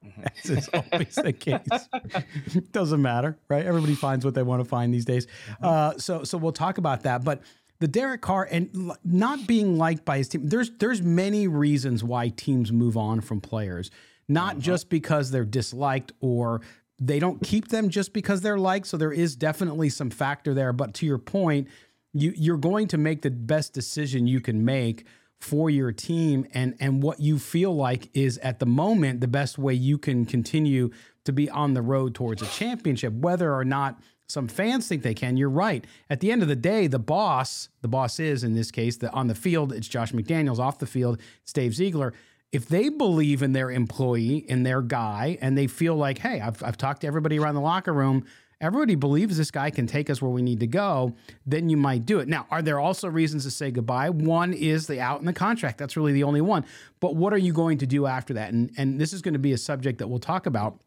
Mm-hmm. 0.02 0.22
As 0.22 0.50
is 0.50 0.68
always 0.72 1.14
the 1.14 1.32
case. 1.32 2.62
Doesn't 2.72 3.02
matter, 3.02 3.38
right? 3.48 3.64
Everybody 3.66 3.94
finds 3.94 4.24
what 4.24 4.34
they 4.34 4.42
want 4.42 4.62
to 4.62 4.68
find 4.68 4.92
these 4.92 5.04
days. 5.04 5.26
Mm-hmm. 5.26 5.64
Uh, 5.64 5.98
so, 5.98 6.24
so 6.24 6.38
we'll 6.38 6.52
talk 6.52 6.78
about 6.78 7.02
that, 7.02 7.22
but 7.22 7.42
the 7.80 7.88
Derek 7.88 8.22
Carr 8.22 8.48
and 8.50 8.92
not 9.04 9.46
being 9.46 9.76
liked 9.76 10.04
by 10.04 10.18
his 10.18 10.28
team. 10.28 10.46
There's 10.48 10.70
there's 10.78 11.02
many 11.02 11.48
reasons 11.48 12.04
why 12.04 12.28
teams 12.28 12.72
move 12.72 12.96
on 12.96 13.20
from 13.20 13.40
players, 13.40 13.90
not 14.28 14.52
uh-huh. 14.52 14.60
just 14.60 14.88
because 14.88 15.30
they're 15.30 15.44
disliked 15.44 16.12
or 16.20 16.60
they 17.00 17.18
don't 17.18 17.42
keep 17.42 17.68
them 17.68 17.88
just 17.88 18.12
because 18.12 18.40
they're 18.40 18.58
liked. 18.58 18.86
So 18.86 18.96
there 18.96 19.12
is 19.12 19.34
definitely 19.36 19.88
some 19.88 20.10
factor 20.10 20.54
there. 20.54 20.72
But 20.72 20.94
to 20.94 21.06
your 21.06 21.18
point, 21.18 21.68
you 22.12 22.32
you're 22.36 22.56
going 22.56 22.88
to 22.88 22.98
make 22.98 23.22
the 23.22 23.30
best 23.30 23.72
decision 23.72 24.26
you 24.26 24.40
can 24.40 24.64
make 24.64 25.04
for 25.40 25.68
your 25.68 25.92
team 25.92 26.46
and 26.54 26.74
and 26.80 27.02
what 27.02 27.20
you 27.20 27.38
feel 27.38 27.74
like 27.74 28.08
is 28.14 28.38
at 28.38 28.60
the 28.60 28.66
moment 28.66 29.20
the 29.20 29.28
best 29.28 29.58
way 29.58 29.74
you 29.74 29.98
can 29.98 30.24
continue 30.24 30.90
to 31.24 31.32
be 31.32 31.50
on 31.50 31.74
the 31.74 31.82
road 31.82 32.14
towards 32.14 32.40
a 32.40 32.46
championship 32.46 33.12
whether 33.12 33.52
or 33.52 33.64
not 33.64 34.00
some 34.28 34.48
fans 34.48 34.88
think 34.88 35.02
they 35.02 35.14
can. 35.14 35.36
You're 35.36 35.50
right. 35.50 35.84
At 36.08 36.20
the 36.20 36.32
end 36.32 36.42
of 36.42 36.48
the 36.48 36.56
day, 36.56 36.86
the 36.86 36.98
boss, 36.98 37.68
the 37.82 37.88
boss 37.88 38.18
is 38.18 38.42
in 38.42 38.54
this 38.54 38.70
case, 38.70 38.96
the, 38.96 39.12
on 39.12 39.26
the 39.26 39.34
field, 39.34 39.72
it's 39.72 39.88
Josh 39.88 40.12
McDaniels. 40.12 40.58
Off 40.58 40.78
the 40.78 40.86
field, 40.86 41.20
it's 41.42 41.52
Dave 41.52 41.74
Ziegler. 41.74 42.14
If 42.52 42.68
they 42.68 42.88
believe 42.88 43.42
in 43.42 43.52
their 43.52 43.70
employee, 43.70 44.38
in 44.48 44.62
their 44.62 44.80
guy, 44.80 45.38
and 45.40 45.58
they 45.58 45.66
feel 45.66 45.96
like, 45.96 46.18
hey, 46.18 46.40
I've, 46.40 46.62
I've 46.62 46.76
talked 46.76 47.02
to 47.02 47.06
everybody 47.06 47.38
around 47.38 47.56
the 47.56 47.60
locker 47.60 47.92
room, 47.92 48.24
everybody 48.60 48.94
believes 48.94 49.36
this 49.36 49.50
guy 49.50 49.70
can 49.70 49.86
take 49.86 50.08
us 50.08 50.22
where 50.22 50.30
we 50.30 50.40
need 50.40 50.60
to 50.60 50.66
go, 50.66 51.14
then 51.44 51.68
you 51.68 51.76
might 51.76 52.06
do 52.06 52.20
it. 52.20 52.28
Now, 52.28 52.46
are 52.50 52.62
there 52.62 52.78
also 52.78 53.08
reasons 53.08 53.44
to 53.44 53.50
say 53.50 53.70
goodbye? 53.70 54.08
One 54.10 54.52
is 54.52 54.86
the 54.86 55.00
out 55.00 55.20
in 55.20 55.26
the 55.26 55.32
contract. 55.32 55.78
That's 55.78 55.96
really 55.96 56.12
the 56.12 56.22
only 56.22 56.40
one. 56.40 56.64
But 57.00 57.16
what 57.16 57.32
are 57.32 57.38
you 57.38 57.52
going 57.52 57.78
to 57.78 57.86
do 57.86 58.06
after 58.06 58.34
that? 58.34 58.52
And, 58.52 58.70
and 58.78 59.00
this 59.00 59.12
is 59.12 59.20
going 59.20 59.34
to 59.34 59.40
be 59.40 59.52
a 59.52 59.58
subject 59.58 59.98
that 59.98 60.08
we'll 60.08 60.18
talk 60.18 60.46
about. 60.46 60.80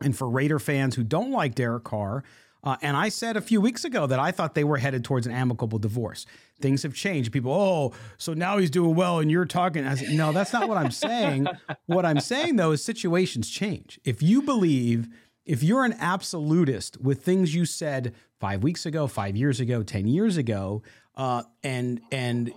And 0.00 0.16
for 0.16 0.30
Raider 0.30 0.58
fans 0.58 0.94
who 0.94 1.02
don't 1.02 1.30
like 1.30 1.54
Derek 1.54 1.84
Carr, 1.84 2.24
uh, 2.62 2.76
and 2.82 2.96
I 2.96 3.08
said 3.08 3.36
a 3.36 3.40
few 3.40 3.60
weeks 3.60 3.84
ago 3.84 4.06
that 4.06 4.18
I 4.18 4.30
thought 4.30 4.54
they 4.54 4.64
were 4.64 4.76
headed 4.76 5.04
towards 5.04 5.26
an 5.26 5.32
amicable 5.32 5.78
divorce. 5.78 6.26
Things 6.60 6.82
have 6.82 6.94
changed. 6.94 7.32
People, 7.32 7.52
oh, 7.52 7.92
so 8.18 8.34
now 8.34 8.58
he's 8.58 8.70
doing 8.70 8.94
well 8.94 9.18
and 9.18 9.30
you're 9.30 9.46
talking. 9.46 9.86
I 9.86 9.94
said, 9.94 10.10
no, 10.10 10.32
that's 10.32 10.52
not 10.52 10.68
what 10.68 10.76
I'm 10.76 10.90
saying. 10.90 11.46
what 11.86 12.04
I'm 12.04 12.20
saying, 12.20 12.56
though, 12.56 12.72
is 12.72 12.84
situations 12.84 13.48
change. 13.48 13.98
If 14.04 14.22
you 14.22 14.42
believe, 14.42 15.08
if 15.46 15.62
you're 15.62 15.84
an 15.84 15.94
absolutist 15.98 17.00
with 17.00 17.22
things 17.22 17.54
you 17.54 17.64
said 17.64 18.14
five 18.38 18.62
weeks 18.62 18.84
ago, 18.84 19.06
five 19.06 19.36
years 19.36 19.60
ago, 19.60 19.82
10 19.82 20.06
years 20.06 20.36
ago, 20.36 20.82
uh, 21.16 21.42
and, 21.62 22.00
and, 22.12 22.52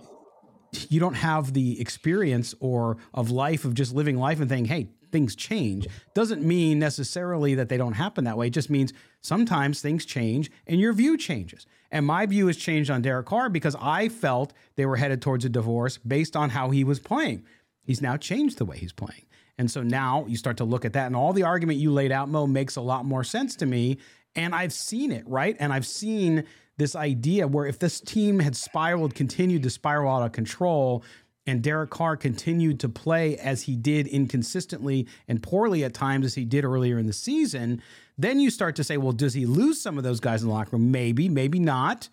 you 0.88 1.00
don't 1.00 1.14
have 1.14 1.52
the 1.52 1.80
experience 1.80 2.54
or 2.60 2.96
of 3.12 3.30
life 3.30 3.64
of 3.64 3.74
just 3.74 3.94
living 3.94 4.16
life 4.16 4.40
and 4.40 4.48
thinking, 4.48 4.64
hey, 4.64 4.88
things 5.14 5.36
change 5.36 5.86
doesn't 6.12 6.42
mean 6.42 6.80
necessarily 6.80 7.54
that 7.54 7.68
they 7.68 7.76
don't 7.76 7.92
happen 7.92 8.24
that 8.24 8.36
way. 8.36 8.48
It 8.48 8.50
just 8.50 8.68
means 8.68 8.92
sometimes 9.20 9.80
things 9.80 10.04
change 10.04 10.50
and 10.66 10.80
your 10.80 10.92
view 10.92 11.16
changes. 11.16 11.66
And 11.92 12.04
my 12.04 12.26
view 12.26 12.48
has 12.48 12.56
changed 12.56 12.90
on 12.90 13.00
Derek 13.00 13.26
Carr 13.26 13.48
because 13.48 13.76
I 13.80 14.08
felt 14.08 14.52
they 14.74 14.86
were 14.86 14.96
headed 14.96 15.22
towards 15.22 15.44
a 15.44 15.48
divorce 15.48 15.98
based 15.98 16.34
on 16.34 16.50
how 16.50 16.70
he 16.70 16.82
was 16.82 16.98
playing. 16.98 17.44
He's 17.84 18.02
now 18.02 18.16
changed 18.16 18.58
the 18.58 18.64
way 18.64 18.76
he's 18.76 18.92
playing. 18.92 19.26
And 19.56 19.70
so 19.70 19.84
now 19.84 20.24
you 20.26 20.36
start 20.36 20.56
to 20.56 20.64
look 20.64 20.84
at 20.84 20.94
that, 20.94 21.06
and 21.06 21.14
all 21.14 21.32
the 21.32 21.44
argument 21.44 21.78
you 21.78 21.92
laid 21.92 22.10
out, 22.10 22.28
Moe, 22.28 22.48
makes 22.48 22.74
a 22.74 22.80
lot 22.80 23.04
more 23.04 23.22
sense 23.22 23.54
to 23.56 23.66
me. 23.66 23.98
And 24.34 24.52
I've 24.52 24.72
seen 24.72 25.12
it, 25.12 25.22
right? 25.28 25.56
And 25.60 25.72
I've 25.72 25.86
seen 25.86 26.42
this 26.76 26.96
idea 26.96 27.46
where 27.46 27.66
if 27.66 27.78
this 27.78 28.00
team 28.00 28.40
had 28.40 28.56
spiraled, 28.56 29.14
continued 29.14 29.62
to 29.62 29.70
spiral 29.70 30.12
out 30.12 30.24
of 30.24 30.32
control, 30.32 31.04
and 31.46 31.62
Derek 31.62 31.90
Carr 31.90 32.16
continued 32.16 32.80
to 32.80 32.88
play 32.88 33.36
as 33.36 33.62
he 33.62 33.76
did 33.76 34.06
inconsistently 34.06 35.06
and 35.28 35.42
poorly 35.42 35.84
at 35.84 35.94
times 35.94 36.24
as 36.24 36.34
he 36.34 36.44
did 36.44 36.64
earlier 36.64 36.98
in 36.98 37.06
the 37.06 37.12
season, 37.12 37.82
then 38.16 38.40
you 38.40 38.50
start 38.50 38.76
to 38.76 38.84
say, 38.84 38.96
well, 38.96 39.12
does 39.12 39.34
he 39.34 39.44
lose 39.44 39.80
some 39.80 39.98
of 39.98 40.04
those 40.04 40.20
guys 40.20 40.42
in 40.42 40.48
the 40.48 40.54
locker 40.54 40.76
room? 40.76 40.90
Maybe, 40.90 41.28
maybe 41.28 41.58
not. 41.58 42.08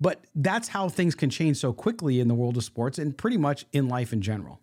But 0.00 0.24
that's 0.34 0.68
how 0.68 0.88
things 0.88 1.14
can 1.14 1.28
change 1.28 1.58
so 1.58 1.74
quickly 1.74 2.20
in 2.20 2.28
the 2.28 2.34
world 2.34 2.56
of 2.56 2.64
sports 2.64 2.98
and 2.98 3.16
pretty 3.16 3.36
much 3.36 3.66
in 3.72 3.88
life 3.88 4.12
in 4.14 4.22
general. 4.22 4.60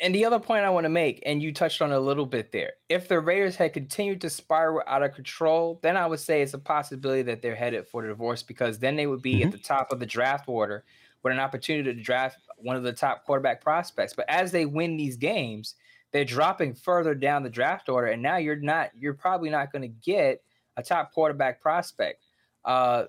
And 0.00 0.14
the 0.14 0.24
other 0.24 0.38
point 0.38 0.64
I 0.64 0.70
want 0.70 0.84
to 0.84 0.90
make, 0.90 1.20
and 1.26 1.42
you 1.42 1.52
touched 1.52 1.82
on 1.82 1.90
a 1.90 1.98
little 1.98 2.26
bit 2.26 2.52
there, 2.52 2.74
if 2.88 3.08
the 3.08 3.18
Raiders 3.18 3.56
had 3.56 3.72
continued 3.72 4.20
to 4.20 4.30
spiral 4.30 4.82
out 4.86 5.02
of 5.02 5.12
control, 5.12 5.80
then 5.82 5.96
I 5.96 6.06
would 6.06 6.20
say 6.20 6.40
it's 6.40 6.54
a 6.54 6.58
possibility 6.58 7.22
that 7.22 7.42
they're 7.42 7.56
headed 7.56 7.88
for 7.88 8.02
the 8.02 8.08
divorce 8.08 8.44
because 8.44 8.78
then 8.78 8.94
they 8.94 9.08
would 9.08 9.22
be 9.22 9.36
mm-hmm. 9.36 9.48
at 9.48 9.52
the 9.52 9.58
top 9.58 9.90
of 9.90 9.98
the 9.98 10.06
draft 10.06 10.48
order 10.48 10.84
with 11.22 11.32
an 11.32 11.40
opportunity 11.40 11.92
to 11.92 12.02
draft 12.02 12.38
one 12.56 12.76
of 12.76 12.82
the 12.82 12.92
top 12.92 13.24
quarterback 13.24 13.60
prospects. 13.60 14.14
But 14.14 14.28
as 14.28 14.52
they 14.52 14.66
win 14.66 14.96
these 14.96 15.16
games, 15.16 15.74
they're 16.12 16.24
dropping 16.24 16.74
further 16.74 17.14
down 17.14 17.42
the 17.42 17.50
draft 17.50 17.88
order, 17.88 18.08
and 18.08 18.22
now 18.22 18.36
you're 18.36 18.56
not, 18.56 18.90
you're 18.94 19.14
probably 19.14 19.50
not 19.50 19.72
going 19.72 19.82
to 19.82 19.88
get 19.88 20.42
a 20.76 20.82
top 20.82 21.12
quarterback 21.12 21.60
prospect. 21.60 22.24
Uh, 22.64 23.04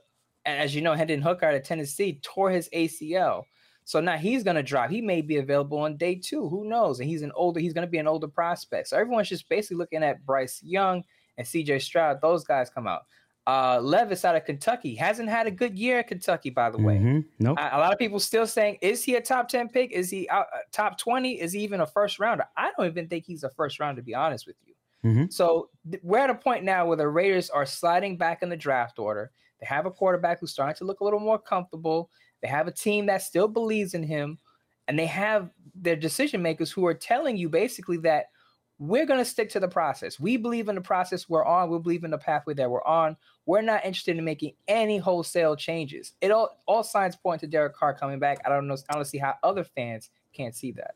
and 0.45 0.59
as 0.59 0.73
you 0.73 0.81
know, 0.81 0.93
Hendon 0.93 1.21
Hooker 1.21 1.45
out 1.45 1.55
of 1.55 1.63
Tennessee 1.63 2.19
tore 2.21 2.49
his 2.49 2.69
ACL. 2.73 3.43
So 3.85 3.99
now 3.99 4.17
he's 4.17 4.43
going 4.43 4.55
to 4.55 4.63
drop. 4.63 4.89
He 4.89 5.01
may 5.01 5.21
be 5.21 5.37
available 5.37 5.79
on 5.79 5.97
day 5.97 6.15
two. 6.15 6.47
Who 6.47 6.65
knows? 6.65 6.99
And 6.99 7.09
he's 7.09 7.23
an 7.23 7.31
older, 7.35 7.59
he's 7.59 7.73
going 7.73 7.87
to 7.87 7.91
be 7.91 7.97
an 7.97 8.07
older 8.07 8.27
prospect. 8.27 8.87
So 8.87 8.97
everyone's 8.97 9.29
just 9.29 9.49
basically 9.49 9.77
looking 9.77 10.03
at 10.03 10.25
Bryce 10.25 10.61
Young 10.61 11.03
and 11.37 11.47
CJ 11.47 11.81
Stroud. 11.81 12.21
Those 12.21 12.43
guys 12.43 12.69
come 12.69 12.85
out. 12.85 13.01
Uh, 13.47 13.79
Levis 13.81 14.25
out 14.25 14.35
of 14.35 14.45
Kentucky 14.45 14.93
hasn't 14.93 15.27
had 15.27 15.47
a 15.47 15.51
good 15.51 15.77
year 15.77 15.99
at 15.99 16.07
Kentucky, 16.07 16.51
by 16.51 16.69
the 16.69 16.77
way. 16.77 16.97
Mm-hmm. 16.97 17.19
Nope. 17.39 17.57
A 17.59 17.79
lot 17.79 17.91
of 17.91 17.97
people 17.97 18.19
still 18.19 18.45
saying, 18.45 18.77
is 18.81 19.03
he 19.03 19.15
a 19.15 19.21
top 19.21 19.49
10 19.49 19.69
pick? 19.69 19.91
Is 19.91 20.11
he 20.11 20.29
out, 20.29 20.45
uh, 20.53 20.59
top 20.71 20.99
20? 20.99 21.41
Is 21.41 21.53
he 21.53 21.61
even 21.61 21.81
a 21.81 21.87
first 21.87 22.19
rounder? 22.19 22.45
I 22.55 22.71
don't 22.77 22.85
even 22.85 23.07
think 23.07 23.25
he's 23.25 23.43
a 23.43 23.49
first 23.49 23.79
round, 23.79 23.97
to 23.97 24.03
be 24.03 24.13
honest 24.13 24.45
with 24.45 24.57
you. 24.67 24.73
Mm-hmm. 25.03 25.25
So 25.29 25.69
th- 25.89 26.03
we're 26.03 26.19
at 26.19 26.29
a 26.29 26.35
point 26.35 26.63
now 26.63 26.85
where 26.85 26.97
the 26.97 27.07
Raiders 27.07 27.49
are 27.49 27.65
sliding 27.65 28.17
back 28.17 28.43
in 28.43 28.49
the 28.49 28.57
draft 28.57 28.99
order. 28.99 29.31
They 29.59 29.65
have 29.65 29.85
a 29.85 29.91
quarterback 29.91 30.39
who's 30.39 30.51
starting 30.51 30.75
to 30.75 30.85
look 30.85 30.99
a 30.99 31.03
little 31.03 31.19
more 31.19 31.39
comfortable. 31.39 32.09
They 32.41 32.47
have 32.47 32.67
a 32.67 32.71
team 32.71 33.05
that 33.07 33.21
still 33.21 33.47
believes 33.47 33.93
in 33.93 34.03
him, 34.03 34.37
and 34.87 34.97
they 34.97 35.05
have 35.07 35.49
their 35.75 35.95
decision 35.95 36.41
makers 36.41 36.71
who 36.71 36.85
are 36.85 36.93
telling 36.93 37.37
you 37.37 37.49
basically 37.49 37.97
that 37.97 38.27
we're 38.79 39.05
going 39.05 39.19
to 39.19 39.25
stick 39.25 39.49
to 39.49 39.59
the 39.59 39.67
process. 39.67 40.19
We 40.19 40.37
believe 40.37 40.69
in 40.69 40.75
the 40.75 40.81
process 40.81 41.27
we're 41.27 41.45
on. 41.45 41.69
We 41.69 41.79
believe 41.79 42.05
in 42.05 42.11
the 42.11 42.17
pathway 42.17 42.53
that 42.55 42.71
we're 42.71 42.83
on. 42.83 43.17
We're 43.45 43.61
not 43.61 43.85
interested 43.85 44.17
in 44.17 44.23
making 44.23 44.53
any 44.69 44.97
wholesale 44.97 45.57
changes. 45.57 46.13
It 46.21 46.31
all 46.31 46.57
all 46.65 46.83
signs 46.83 47.17
point 47.17 47.41
to 47.41 47.47
Derek 47.47 47.75
Carr 47.75 47.93
coming 47.93 48.19
back. 48.19 48.39
I 48.45 48.49
don't 48.49 48.67
know. 48.67 48.77
I 48.89 48.93
don't 48.95 49.05
see 49.05 49.17
how 49.17 49.35
other 49.43 49.65
fans 49.65 50.09
can't 50.33 50.55
see 50.55 50.71
that. 50.73 50.95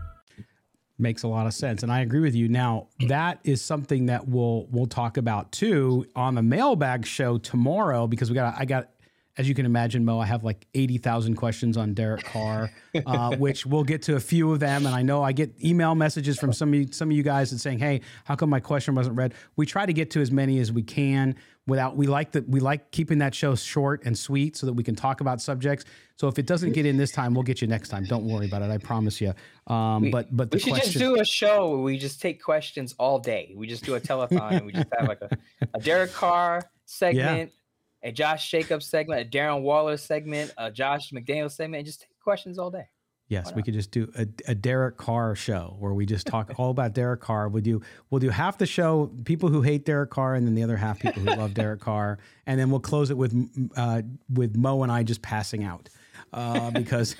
makes 1.01 1.23
a 1.23 1.27
lot 1.27 1.47
of 1.47 1.53
sense. 1.53 1.83
And 1.83 1.91
i 1.91 2.01
agree 2.01 2.19
with 2.19 2.35
you. 2.35 2.47
Now 2.47 2.87
that 3.07 3.39
is 3.43 3.61
something 3.61 4.05
that 4.07 4.27
we'll 4.27 4.67
we'll 4.71 4.85
talk 4.85 5.17
about 5.17 5.51
too 5.51 6.05
on 6.15 6.35
the 6.35 6.41
mailbag 6.41 7.05
show 7.05 7.37
tomorrow 7.37 8.07
because 8.07 8.29
we 8.29 8.35
got 8.35 8.55
i 8.57 8.65
got 8.65 8.89
as 9.37 9.47
you 9.47 9.55
can 9.55 9.65
imagine 9.65 10.03
mo 10.03 10.19
i 10.19 10.25
have 10.25 10.43
like 10.43 10.67
80000 10.73 11.35
questions 11.35 11.77
on 11.77 11.93
derek 11.93 12.23
carr 12.23 12.69
uh, 13.05 13.35
which 13.37 13.65
we'll 13.65 13.83
get 13.83 14.01
to 14.03 14.15
a 14.15 14.19
few 14.19 14.51
of 14.51 14.59
them. 14.59 14.85
And 14.85 14.93
i 14.93 15.01
know 15.01 15.23
i 15.23 15.31
get 15.31 15.63
email 15.63 15.95
messages 15.95 16.37
from 16.37 16.53
some 16.53 16.69
of 16.69 16.75
you, 16.75 16.87
some 16.91 17.09
of 17.09 17.17
you 17.17 17.23
guys 17.23 17.51
that 17.51 17.59
saying 17.59 17.79
hey 17.79 18.01
how 18.25 18.35
come 18.35 18.49
my 18.49 18.59
question 18.59 18.95
wasn't 18.95 19.15
read? 19.15 19.33
We 19.55 19.65
try 19.65 19.85
to 19.85 19.93
get 19.93 20.11
to 20.11 20.21
as 20.21 20.31
many 20.31 20.59
as 20.59 20.71
we 20.71 20.83
can 20.83 21.35
without 21.67 21.95
we 21.95 22.07
like 22.07 22.31
that 22.31 22.47
we 22.49 22.59
like 22.59 22.91
keeping 22.91 23.19
that 23.19 23.35
show 23.35 23.55
short 23.55 24.03
and 24.05 24.17
sweet 24.17 24.57
so 24.57 24.65
that 24.65 24.73
we 24.73 24.83
can 24.83 24.95
talk 24.95 25.21
about 25.21 25.41
subjects. 25.41 25.85
So 26.17 26.27
if 26.27 26.37
it 26.37 26.45
doesn't 26.45 26.73
get 26.73 26.85
in 26.85 26.97
this 26.97 27.11
time, 27.11 27.33
we'll 27.33 27.43
get 27.43 27.61
you 27.61 27.67
next 27.67 27.89
time. 27.89 28.03
Don't 28.05 28.27
worry 28.27 28.45
about 28.45 28.61
it. 28.61 28.69
I 28.69 28.77
promise 28.77 29.19
you. 29.21 29.33
Um, 29.67 30.03
we, 30.03 30.11
but 30.11 30.35
but 30.35 30.51
we 30.51 30.59
should 30.59 30.73
question... 30.73 30.91
just 30.91 30.99
do 30.99 31.19
a 31.19 31.25
show 31.25 31.69
where 31.69 31.79
we 31.79 31.97
just 31.97 32.21
take 32.21 32.41
questions 32.41 32.93
all 32.99 33.19
day. 33.19 33.53
We 33.55 33.67
just 33.67 33.83
do 33.83 33.95
a 33.95 33.99
telethon 33.99 34.51
and 34.51 34.65
we 34.65 34.73
just 34.73 34.87
have 34.97 35.07
like 35.07 35.21
a, 35.21 35.37
a 35.73 35.79
Derek 35.79 36.13
Carr 36.13 36.69
segment, 36.85 37.51
yeah. 38.03 38.09
a 38.09 38.11
Josh 38.11 38.49
Jacobs 38.49 38.87
segment, 38.87 39.21
a 39.21 39.25
Darren 39.25 39.61
Waller 39.61 39.97
segment, 39.97 40.53
a 40.57 40.69
Josh 40.71 41.11
McDaniel 41.11 41.51
segment, 41.51 41.79
and 41.79 41.85
just 41.85 42.01
take 42.01 42.19
questions 42.19 42.59
all 42.59 42.69
day. 42.69 42.87
Yes, 43.31 43.53
we 43.55 43.63
could 43.63 43.73
just 43.73 43.91
do 43.91 44.11
a, 44.17 44.27
a 44.45 44.53
Derek 44.53 44.97
Carr 44.97 45.35
show 45.35 45.77
where 45.79 45.93
we 45.93 46.05
just 46.05 46.27
talk 46.27 46.51
all 46.57 46.69
about 46.69 46.91
Derek 46.91 47.21
Carr. 47.21 47.47
We 47.47 47.61
do 47.61 47.81
we'll 48.09 48.19
do 48.19 48.27
half 48.27 48.57
the 48.57 48.65
show 48.65 49.09
people 49.23 49.47
who 49.47 49.61
hate 49.61 49.85
Derek 49.85 50.09
Carr, 50.09 50.35
and 50.35 50.45
then 50.45 50.53
the 50.53 50.63
other 50.63 50.75
half 50.75 50.99
people 50.99 51.21
who 51.21 51.29
love 51.29 51.53
Derek 51.53 51.79
Carr, 51.79 52.17
and 52.45 52.59
then 52.59 52.69
we'll 52.69 52.81
close 52.81 53.09
it 53.09 53.15
with 53.15 53.33
uh, 53.77 54.01
with 54.33 54.57
Moe 54.57 54.83
and 54.83 54.91
I 54.91 55.03
just 55.03 55.21
passing 55.21 55.63
out 55.63 55.87
uh, 56.33 56.71
because 56.71 57.15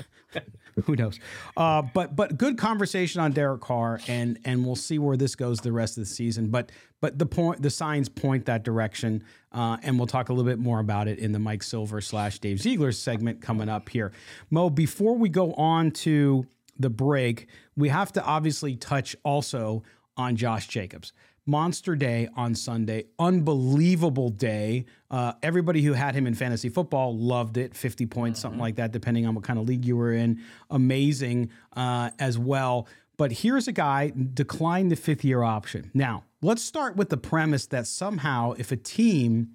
who 0.85 0.95
knows? 0.95 1.19
Uh, 1.55 1.81
but 1.81 2.15
but 2.15 2.37
good 2.37 2.57
conversation 2.57 3.21
on 3.21 3.31
Derek 3.31 3.61
Carr, 3.61 3.99
and 4.07 4.39
and 4.45 4.65
we'll 4.65 4.75
see 4.75 4.99
where 4.99 5.17
this 5.17 5.35
goes 5.35 5.59
the 5.59 5.71
rest 5.71 5.97
of 5.97 6.03
the 6.03 6.09
season. 6.09 6.49
But 6.49 6.71
but 6.99 7.17
the 7.17 7.25
point 7.25 7.61
the 7.61 7.69
signs 7.69 8.09
point 8.09 8.45
that 8.45 8.63
direction, 8.63 9.23
uh, 9.51 9.77
and 9.83 9.97
we'll 9.97 10.07
talk 10.07 10.29
a 10.29 10.33
little 10.33 10.49
bit 10.49 10.59
more 10.59 10.79
about 10.79 11.07
it 11.07 11.19
in 11.19 11.31
the 11.31 11.39
Mike 11.39 11.63
Silver 11.63 12.01
slash 12.01 12.39
Dave 12.39 12.59
Ziegler 12.59 12.91
segment 12.91 13.41
coming 13.41 13.69
up 13.69 13.89
here. 13.89 14.11
Moe, 14.49 14.69
before 14.69 15.15
we 15.15 15.29
go 15.29 15.53
on 15.53 15.91
to 15.91 16.45
the 16.79 16.89
break, 16.89 17.47
we 17.75 17.89
have 17.89 18.11
to 18.13 18.23
obviously 18.23 18.75
touch 18.75 19.15
also 19.23 19.83
on 20.17 20.35
Josh 20.35 20.67
Jacobs 20.67 21.13
monster 21.45 21.95
day 21.95 22.29
on 22.35 22.55
Sunday, 22.55 23.05
unbelievable 23.19 24.29
day. 24.29 24.85
Uh, 25.09 25.33
everybody 25.41 25.81
who 25.81 25.93
had 25.93 26.15
him 26.15 26.27
in 26.27 26.35
fantasy 26.35 26.69
football 26.69 27.17
loved 27.17 27.57
it, 27.57 27.75
50 27.75 28.05
points, 28.05 28.39
mm-hmm. 28.39 28.41
something 28.43 28.59
like 28.59 28.75
that, 28.75 28.91
depending 28.91 29.25
on 29.25 29.35
what 29.35 29.43
kind 29.43 29.59
of 29.59 29.67
league 29.67 29.85
you 29.85 29.97
were 29.97 30.13
in. 30.13 30.41
Amazing 30.69 31.49
uh, 31.75 32.11
as 32.19 32.37
well. 32.37 32.87
But 33.17 33.31
here's 33.31 33.67
a 33.67 33.71
guy 33.71 34.11
declined 34.33 34.91
the 34.91 34.95
fifth 34.95 35.23
year 35.23 35.43
option. 35.43 35.91
Now, 35.93 36.23
let's 36.41 36.63
start 36.63 36.95
with 36.95 37.09
the 37.09 37.17
premise 37.17 37.67
that 37.67 37.87
somehow 37.87 38.53
if 38.57 38.71
a 38.71 38.77
team 38.77 39.51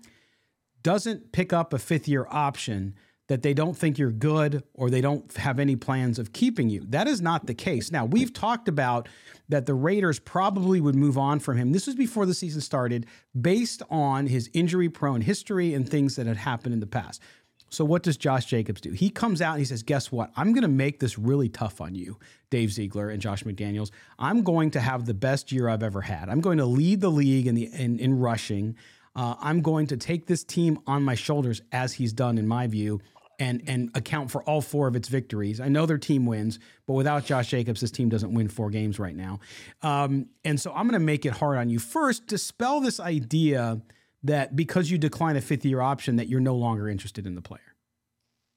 doesn't 0.83 1.33
pick 1.33 1.53
up 1.53 1.73
a 1.73 1.79
fifth 1.79 2.07
year 2.07 2.27
option, 2.31 2.95
that 3.29 3.43
they 3.43 3.55
don't 3.55 3.77
think 3.77 3.99
you're 3.99 4.13
good 4.13 4.63
or 4.75 4.89
they 4.89 5.01
don't 5.01 5.35
have 5.37 5.59
any 5.59 5.75
plans 5.75 6.19
of 6.19 6.33
keeping 6.33 6.71
you. 6.71 6.85
That 6.89 7.09
is 7.09 7.21
not 7.21 7.47
the 7.47 7.55
case. 7.55 7.91
Now, 7.91 8.05
we've 8.05 8.33
talked 8.33 8.69
about 8.69 9.09
that 9.49 9.67
the 9.67 9.75
Raiders 9.75 10.19
probably 10.19 10.81
would 10.81 10.95
move 10.95 11.19
on 11.19 11.41
from 11.41 11.57
him. 11.57 11.73
This 11.73 11.87
was 11.87 11.97
before 11.97 12.27
the 12.27 12.35
season 12.35 12.61
started, 12.61 13.07
based 13.41 13.83
on 13.91 14.27
his 14.27 14.51
injury 14.53 14.89
prone 14.89 15.21
history 15.21 15.75
and 15.75 15.89
things 15.89 16.17
that 16.17 16.27
had 16.27 16.37
happened 16.37 16.75
in 16.75 16.81
the 16.81 16.87
past. 16.87 17.21
So, 17.69 17.85
what 17.85 18.05
does 18.05 18.17
Josh 18.17 18.47
Jacobs 18.47 18.81
do? 18.81 18.93
He 18.93 19.11
comes 19.11 19.43
out 19.43 19.53
and 19.53 19.59
he 19.59 19.65
says, 19.65 19.83
Guess 19.83 20.13
what? 20.13 20.31
I'm 20.37 20.53
going 20.53 20.63
to 20.63 20.69
make 20.69 21.01
this 21.01 21.19
really 21.19 21.49
tough 21.49 21.81
on 21.81 21.97
you, 21.97 22.17
Dave 22.49 22.71
Ziegler 22.71 23.11
and 23.11 23.21
Josh 23.21 23.43
McDaniels. 23.43 23.91
I'm 24.21 24.45
going 24.45 24.71
to 24.73 24.81
have 24.81 25.05
the 25.05 25.15
best 25.15 25.51
year 25.51 25.69
I've 25.69 25.83
ever 25.83 26.01
had. 26.01 26.29
I'm 26.29 26.41
going 26.41 26.59
to 26.59 26.65
lead 26.65 27.01
the 27.01 27.11
league 27.11 27.49
in, 27.49 27.57
the, 27.57 27.69
in, 27.73 27.99
in 27.99 28.21
rushing. 28.21 28.77
Uh, 29.17 29.35
I'm 29.41 29.63
going 29.63 29.89
to 29.89 29.97
take 29.97 30.27
this 30.27 30.45
team 30.45 30.79
on 30.87 31.03
my 31.03 31.17
shoulders, 31.17 31.61
as 31.73 31.95
he's 31.95 32.13
done, 32.13 32.39
in 32.39 32.47
my 32.47 32.67
view 32.67 33.01
and 33.39 33.63
and 33.67 33.91
account 33.95 34.31
for 34.31 34.43
all 34.45 34.61
four 34.61 34.89
of 34.89 34.97
its 34.97 35.09
victories. 35.09 35.61
I 35.61 35.69
know 35.69 35.87
their 35.87 35.99
team 35.99 36.27
wins, 36.27 36.59
but 36.87 36.95
without 36.95 37.25
Josh 37.25 37.49
Jacobs, 37.49 37.81
this 37.81 37.91
team 37.91 38.09
doesn't 38.09 38.33
win 38.33 38.49
four 38.49 38.71
games 38.71 38.99
right 38.99 39.15
now. 39.15 39.41
Um, 39.83 40.27
and 40.45 40.61
so 40.61 40.73
I'm 40.73 40.89
going 40.89 40.99
to 41.01 41.05
make 41.05 41.27
it 41.27 41.33
hard 41.33 41.59
on 41.59 41.69
you. 41.69 41.79
First, 41.79 42.27
dispel 42.27 42.81
this 42.81 43.01
idea 43.01 43.81
that 44.23 44.57
because 44.57 44.91
you 44.91 44.99
decline 44.99 45.37
a 45.37 45.41
fifth 45.41 45.65
year 45.65 45.81
option, 45.81 46.17
that 46.17 46.29
you're 46.29 46.41
no 46.41 46.55
longer 46.55 46.89
interested 46.89 47.27
in 47.27 47.35
the 47.35 47.43
player. 47.43 47.61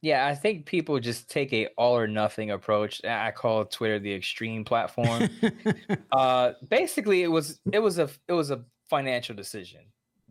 Yeah, 0.02 0.26
I 0.28 0.34
think 0.34 0.66
people 0.66 0.98
just 1.00 1.30
take 1.30 1.52
a 1.52 1.68
all 1.78 1.98
or 1.98 2.08
nothing 2.08 2.52
approach. 2.52 3.04
I 3.04 3.32
call 3.32 3.66
Twitter 3.66 4.00
the 4.00 4.14
extreme 4.14 4.64
platform. 4.64 5.30
uh, 6.12 6.54
basically, 6.70 7.24
it 7.24 7.28
was 7.28 7.60
it 7.74 7.80
was 7.80 8.00
a 8.00 8.10
it 8.28 8.34
was 8.34 8.50
a 8.50 8.64
financial 8.90 9.36
decision. 9.36 9.82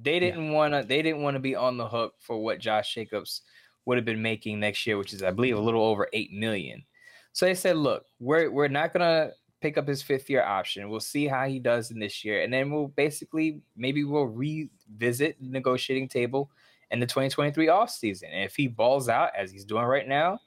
They 0.00 0.20
didn't 0.20 0.46
yeah. 0.46 0.52
want 0.52 0.72
to 0.72 0.84
they 0.88 1.02
didn't 1.02 1.22
want 1.22 1.34
to 1.34 1.40
be 1.40 1.54
on 1.54 1.76
the 1.76 1.86
hook 1.86 2.14
for 2.18 2.38
what 2.42 2.60
Josh 2.60 2.94
Jacobs 2.94 3.42
would 3.88 3.96
have 3.96 4.04
been 4.04 4.20
making 4.20 4.60
next 4.60 4.86
year, 4.86 4.98
which 4.98 5.14
is 5.14 5.22
I 5.22 5.30
believe 5.30 5.56
a 5.56 5.60
little 5.60 5.82
over 5.82 6.10
eight 6.12 6.30
million. 6.30 6.84
So 7.32 7.46
they 7.46 7.54
said, 7.54 7.78
look, 7.78 8.04
we're 8.20 8.50
we're 8.50 8.68
not 8.68 8.92
gonna 8.92 9.30
pick 9.62 9.78
up 9.78 9.88
his 9.88 10.02
fifth 10.02 10.28
year 10.28 10.44
option. 10.44 10.90
We'll 10.90 11.00
see 11.00 11.26
how 11.26 11.46
he 11.48 11.58
does 11.58 11.90
in 11.90 11.98
this 11.98 12.22
year, 12.22 12.42
and 12.42 12.52
then 12.52 12.70
we'll 12.70 12.88
basically 12.88 13.62
maybe 13.76 14.04
we'll 14.04 14.26
revisit 14.26 15.40
the 15.40 15.48
negotiating 15.48 16.08
table 16.08 16.50
in 16.90 17.00
the 17.00 17.06
2023 17.06 17.68
off 17.68 17.88
season. 17.88 18.28
And 18.30 18.44
if 18.44 18.54
he 18.54 18.68
balls 18.68 19.08
out 19.08 19.30
as 19.34 19.50
he's 19.50 19.64
doing 19.64 19.84
right 19.84 20.06
now, 20.06 20.38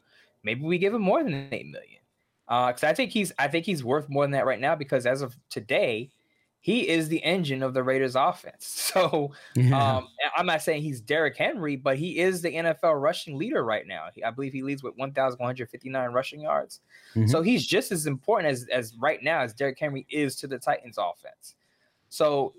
maybe 0.43 0.61
we 0.61 0.77
give 0.77 0.93
him 0.93 1.01
more 1.01 1.23
than 1.23 1.49
eight 1.51 1.65
million. 1.65 1.99
Because 2.47 2.83
uh, 2.83 2.87
I 2.87 2.93
think 2.93 3.09
he's 3.09 3.33
I 3.39 3.47
think 3.47 3.65
he's 3.65 3.83
worth 3.83 4.07
more 4.07 4.23
than 4.23 4.31
that 4.31 4.45
right 4.45 4.59
now 4.59 4.75
because 4.75 5.07
as 5.07 5.23
of 5.23 5.35
today, 5.49 6.11
he 6.63 6.87
is 6.87 7.07
the 7.09 7.23
engine 7.23 7.63
of 7.63 7.73
the 7.73 7.81
Raiders 7.83 8.15
offense. 8.15 8.65
So 8.91 9.31
Yeah. 9.55 9.97
um, 9.97 10.07
I'm 10.37 10.45
not 10.45 10.61
saying 10.61 10.83
he's 10.83 11.01
Derrick 11.01 11.35
Henry, 11.37 11.75
but 11.75 11.97
he 11.97 12.19
is 12.19 12.41
the 12.41 12.49
NFL 12.53 13.01
rushing 13.01 13.35
leader 13.37 13.63
right 13.63 13.87
now. 13.87 14.07
He- 14.13 14.23
I 14.23 14.29
believe 14.31 14.53
he 14.53 14.61
leads 14.61 14.83
with 14.83 14.95
1,159 14.97 16.11
rushing 16.11 16.41
yards. 16.41 16.81
Mhm. 17.15 17.29
So 17.29 17.41
he's 17.41 17.65
just 17.65 17.91
as 17.91 18.05
important 18.05 18.51
as, 18.51 18.67
as 18.71 18.95
right 18.97 19.23
now 19.23 19.41
as 19.41 19.53
Derrick 19.53 19.79
Henry 19.79 20.05
is 20.09 20.35
to 20.37 20.47
the 20.47 20.59
Titans 20.59 20.97
offense. 20.99 21.55
So 22.09 22.53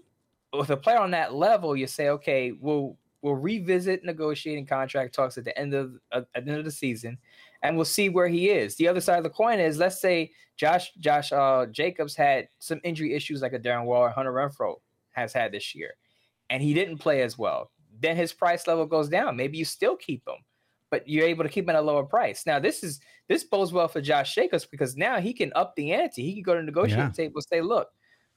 with 0.53 0.71
a 0.71 0.77
player 0.77 0.99
on 0.99 1.11
that 1.13 1.35
level, 1.35 1.77
you 1.77 1.87
say, 1.87 2.09
okay, 2.09 2.53
we'll 2.53 2.97
we'll 3.23 3.37
revisit 3.37 4.05
negotiating 4.05 4.67
contract 4.67 5.15
talks 5.15 5.39
at 5.39 5.45
the 5.45 5.57
end 5.57 5.75
of 5.75 5.95
uh, 6.11 6.23
at 6.35 6.45
the 6.45 6.51
end 6.51 6.59
of 6.59 6.65
the 6.65 6.73
season, 6.73 7.17
and 7.63 7.77
we'll 7.77 7.85
see 7.85 8.09
where 8.09 8.29
he 8.29 8.51
is. 8.51 8.77
The 8.77 8.89
other 8.89 9.01
side 9.01 9.19
of 9.19 9.25
the 9.25 9.31
coin 9.31 9.61
is, 9.61 9.79
let's 9.79 10.01
say 10.01 10.33
Josh 10.57 10.93
Josh 10.99 11.33
uh, 11.33 11.67
Jacobs 11.67 12.15
had 12.17 12.49
some 12.59 12.81
injury 12.85 13.15
issues 13.15 13.43
like 13.43 13.53
a 13.53 13.59
Darren 13.59 13.85
Waller, 13.85 14.11
Hunter 14.11 14.33
Renfrow 14.33 14.77
has 15.13 15.33
had 15.33 15.53
this 15.53 15.75
year, 15.75 15.93
and 16.51 16.63
he 16.63 16.75
didn't 16.75 16.99
play 16.99 17.23
as 17.23 17.37
well. 17.39 17.71
Then 18.01 18.17
his 18.17 18.33
price 18.33 18.67
level 18.67 18.87
goes 18.87 19.09
down. 19.09 19.37
Maybe 19.37 19.59
you 19.59 19.65
still 19.65 19.97
keep 19.97 20.27
him, 20.27 20.37
but 20.91 21.09
you're 21.09 21.27
able 21.27 21.45
to 21.45 21.51
keep 21.51 21.65
him 21.65 21.71
at 21.71 21.77
a 21.77 21.81
lower 21.81 22.05
price. 22.05 22.45
Now 22.47 22.59
this 22.59 22.83
is 22.83 23.01
this 23.29 23.45
bodes 23.45 23.73
well 23.73 23.89
for 23.89 24.01
Josh 24.01 24.35
Jacobs 24.35 24.67
because 24.67 24.97
now 24.97 25.21
he 25.21 25.33
can 25.33 25.53
up 25.55 25.75
the 25.77 25.93
ante. 25.93 26.23
He 26.23 26.35
can 26.35 26.43
go 26.43 26.55
to 26.55 26.61
the 26.61 26.67
negotiating 26.67 27.05
Yeah. 27.07 27.11
table 27.13 27.35
and 27.37 27.45
say, 27.45 27.61
look. 27.61 27.89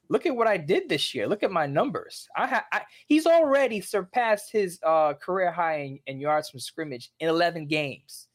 Look 0.07 0.27
at 0.27 0.35
what 0.35 0.45
I 0.45 0.57
did 0.57 0.87
this 0.87 1.15
year. 1.15 1.25
Look 1.25 1.41
at 1.41 1.49
my 1.49 1.65
numbers. 1.65 2.27
I, 2.37 2.45
ha- 2.45 2.65
I 2.71 2.81
he's 3.07 3.25
already 3.25 3.81
surpassed 3.81 4.51
his 4.51 4.79
uh, 4.85 5.15
career 5.15 5.51
high 5.51 5.77
in, 5.79 5.99
in 6.05 6.19
yards 6.19 6.47
from 6.51 6.59
scrimmage 6.59 7.09
in 7.19 7.27
11 7.27 7.65
games. 7.65 8.27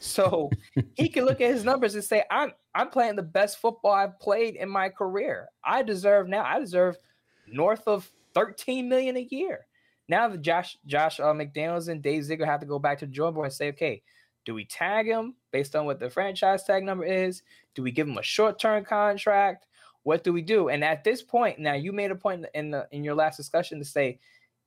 So 0.00 0.50
he 0.94 1.08
can 1.08 1.24
look 1.24 1.40
at 1.40 1.50
his 1.50 1.64
numbers 1.64 1.94
and 1.94 2.04
say, 2.04 2.24
I'm 2.30 2.52
I'm 2.74 2.90
playing 2.90 3.16
the 3.16 3.22
best 3.22 3.58
football 3.58 3.92
I've 3.92 4.18
played 4.20 4.56
in 4.56 4.68
my 4.68 4.88
career. 4.88 5.48
I 5.64 5.82
deserve 5.82 6.28
now, 6.28 6.44
I 6.44 6.60
deserve 6.60 6.96
north 7.46 7.86
of 7.86 8.10
13 8.34 8.88
million 8.88 9.16
a 9.16 9.26
year. 9.30 9.66
Now 10.08 10.28
the 10.28 10.38
Josh 10.38 10.78
Josh 10.86 11.20
uh, 11.20 11.24
McDaniels 11.34 11.88
and 11.88 12.02
Dave 12.02 12.24
Ziegler 12.24 12.46
have 12.46 12.60
to 12.60 12.66
go 12.66 12.78
back 12.78 12.98
to 12.98 13.06
the 13.06 13.12
drawing 13.12 13.34
board 13.34 13.46
and 13.46 13.54
say, 13.54 13.68
okay, 13.68 14.02
do 14.44 14.54
we 14.54 14.64
tag 14.64 15.06
him 15.06 15.34
based 15.50 15.76
on 15.76 15.84
what 15.84 16.00
the 16.00 16.08
franchise 16.08 16.64
tag 16.64 16.84
number 16.84 17.04
is? 17.04 17.42
Do 17.74 17.82
we 17.82 17.90
give 17.90 18.08
him 18.08 18.16
a 18.16 18.22
short-term 18.22 18.84
contract? 18.84 19.66
What 20.04 20.24
do 20.24 20.32
we 20.32 20.40
do? 20.40 20.68
And 20.70 20.82
at 20.82 21.04
this 21.04 21.22
point, 21.22 21.58
now 21.58 21.74
you 21.74 21.92
made 21.92 22.10
a 22.10 22.16
point 22.16 22.46
in 22.54 22.70
the 22.70 22.88
in 22.92 23.04
your 23.04 23.14
last 23.14 23.36
discussion 23.36 23.78
to 23.78 23.84
say 23.84 24.18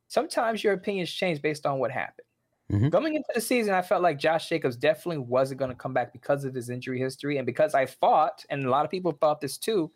sometimes 0.08 0.64
your 0.64 0.74
opinions 0.74 1.12
change 1.12 1.42
based 1.42 1.66
on 1.66 1.80
what 1.80 1.90
happened. 1.90 2.28
Mhm. 2.72 2.92
Coming 2.92 3.16
into 3.16 3.28
the 3.36 3.42
season, 3.42 3.74
I 3.74 3.82
felt 3.82 4.02
like 4.02 4.18
Josh 4.18 4.48
Jacobs 4.48 4.78
definitely 4.78 5.18
wasn't 5.18 5.60
going 5.60 5.72
to 5.72 5.76
come 5.76 5.94
back 5.94 6.14
because 6.14 6.46
of 6.46 6.54
his 6.54 6.70
injury 6.70 7.00
history, 7.00 7.38
and 7.38 7.46
because 7.46 7.76
I 7.76 7.86
thought, 7.86 8.46
and 8.50 8.66
a 8.66 8.70
lot 8.70 8.86
of 8.86 8.92
people 8.92 9.12
thought 9.12 9.42
this 9.42 9.58
too, 9.58 9.92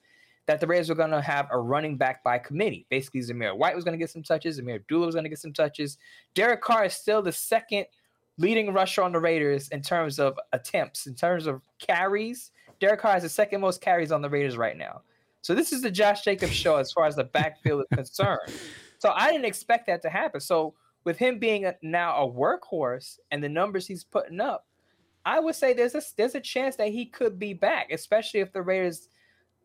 that 0.46 0.60
the 0.60 0.68
Raiders 0.68 0.90
were 0.90 0.96
going 0.96 1.12
to 1.12 1.22
have 1.22 1.48
a 1.52 1.58
running 1.58 1.98
back 1.98 2.24
by 2.24 2.38
committee. 2.38 2.86
Basically, 2.90 3.22
Zamir 3.22 3.58
White 3.58 3.76
was 3.76 3.84
going 3.84 3.94
to 3.94 3.98
get 3.98 4.10
some 4.10 4.24
touches, 4.24 4.60
Zamir 4.60 4.76
Abdullah 4.76 5.06
was 5.06 5.16
going 5.16 5.24
to 5.24 5.30
get 5.30 5.40
some 5.40 5.54
touches. 5.54 5.98
Derek 6.34 6.62
Carr 6.62 6.86
is 6.86 6.94
still 6.94 7.22
the 7.22 7.32
second 7.32 7.86
leading 8.38 8.74
rusher 8.74 9.02
on 9.02 9.14
the 9.14 9.20
Raiders 9.20 9.70
in 9.70 9.82
terms 9.82 10.20
of 10.20 10.38
attempts, 10.52 11.08
in 11.08 11.16
terms 11.16 11.48
of 11.48 11.62
carries. 11.80 12.52
Derek 12.82 13.00
Carr 13.00 13.14
has 13.14 13.24
the 13.24 13.30
second 13.30 13.62
most 13.62 13.80
carries 13.80 14.12
on 14.12 14.22
the 14.22 14.30
Raiders 14.30 14.58
right 14.58 14.78
now. 14.78 15.02
So 15.42 15.56
this 15.56 15.72
is 15.72 15.82
the 15.82 15.92
Josh 15.92 16.24
Jacobs 16.24 16.54
show 16.54 16.76
as 16.76 16.92
far 16.92 17.06
as 17.06 17.16
the 17.16 17.24
backfield 17.24 17.86
is 17.92 17.98
concerned. 17.98 18.42
So 18.98 19.12
I 19.14 19.30
didn't 19.30 19.46
expect 19.46 19.86
that 19.88 20.02
to 20.04 20.10
happen. 20.10 20.40
So 20.40 20.74
with 21.06 21.18
him 21.18 21.40
being 21.40 21.66
a, 21.66 21.76
now 21.82 22.24
a 22.24 22.30
workhorse 22.30 23.18
and 23.32 23.44
the 23.44 23.50
numbers 23.50 23.88
he's 23.88 24.04
putting 24.04 24.42
up, 24.42 24.66
I 25.26 25.40
would 25.40 25.56
say 25.56 25.74
there's 25.74 25.96
a 25.96 26.02
there's 26.18 26.36
a 26.36 26.42
chance 26.42 26.76
that 26.76 26.90
he 26.90 27.06
could 27.06 27.40
be 27.40 27.54
back, 27.54 27.92
especially 27.92 28.42
if 28.42 28.52
the 28.52 28.62
Raiders. 28.62 29.08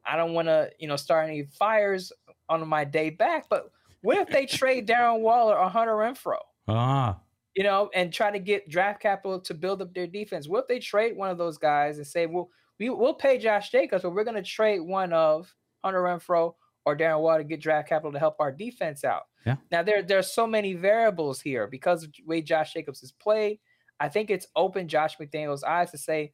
I 0.07 0.17
don't 0.17 0.33
want 0.33 0.49
to 0.49 0.71
you 0.79 0.89
know 0.89 0.97
start 0.97 1.29
any 1.29 1.43
fires 1.59 2.13
on 2.49 2.67
my 2.67 2.85
day 2.85 3.11
back, 3.11 3.47
but 3.51 3.71
what 4.01 4.17
if 4.17 4.29
they 4.29 4.47
trade 4.47 4.89
Darren 4.89 5.21
Waller 5.21 5.59
or 5.59 5.69
Hunter 5.69 5.93
Renfrow? 5.93 6.39
Ah, 6.69 7.19
you 7.55 7.65
know, 7.65 7.91
and 7.95 8.13
try 8.13 8.31
to 8.31 8.39
get 8.39 8.69
draft 8.69 9.01
capital 9.01 9.41
to 9.41 9.55
build 9.55 9.83
up 9.83 9.93
their 9.93 10.07
defense. 10.07 10.49
What 10.49 10.63
if 10.63 10.69
they 10.69 10.79
trade 10.79 11.17
one 11.17 11.31
of 11.31 11.39
those 11.39 11.59
guys 11.59 11.99
and 11.99 12.07
say, 12.07 12.27
well, 12.27 12.49
we, 12.79 12.91
we'll 12.91 13.15
pay 13.15 13.39
Josh 13.39 13.71
Jacobs, 13.71 14.03
but 14.03 14.11
we're 14.11 14.25
going 14.25 14.37
to 14.37 14.43
trade 14.43 14.81
one 14.81 15.13
of 15.13 15.53
Hunter 15.85 16.01
Renfrow 16.01 16.55
or 16.87 16.97
Darren 16.97 17.21
Waller 17.21 17.39
to 17.39 17.45
get 17.45 17.61
draft 17.61 17.89
capital 17.89 18.13
to 18.13 18.19
help 18.19 18.37
our 18.39 18.53
defense 18.53 19.05
out. 19.05 19.25
Yeah. 19.47 19.57
Now, 19.71 19.83
there, 19.83 20.03
there's 20.03 20.33
so 20.33 20.47
many 20.47 20.75
variables 20.75 21.41
here 21.41 21.67
because 21.67 22.05
of 22.05 22.13
the 22.13 22.23
way 22.25 22.43
Josh 22.43 22.73
Jacobs 22.75 23.01
has 23.01 23.13
played. 23.13 23.59
I 23.99 24.09
think 24.09 24.31
it's 24.31 24.47
opened 24.57 24.91
Josh 24.91 25.17
McDaniel's 25.19 25.65
eyes 25.65 25.91
to 25.93 25.99
say, 25.99 26.33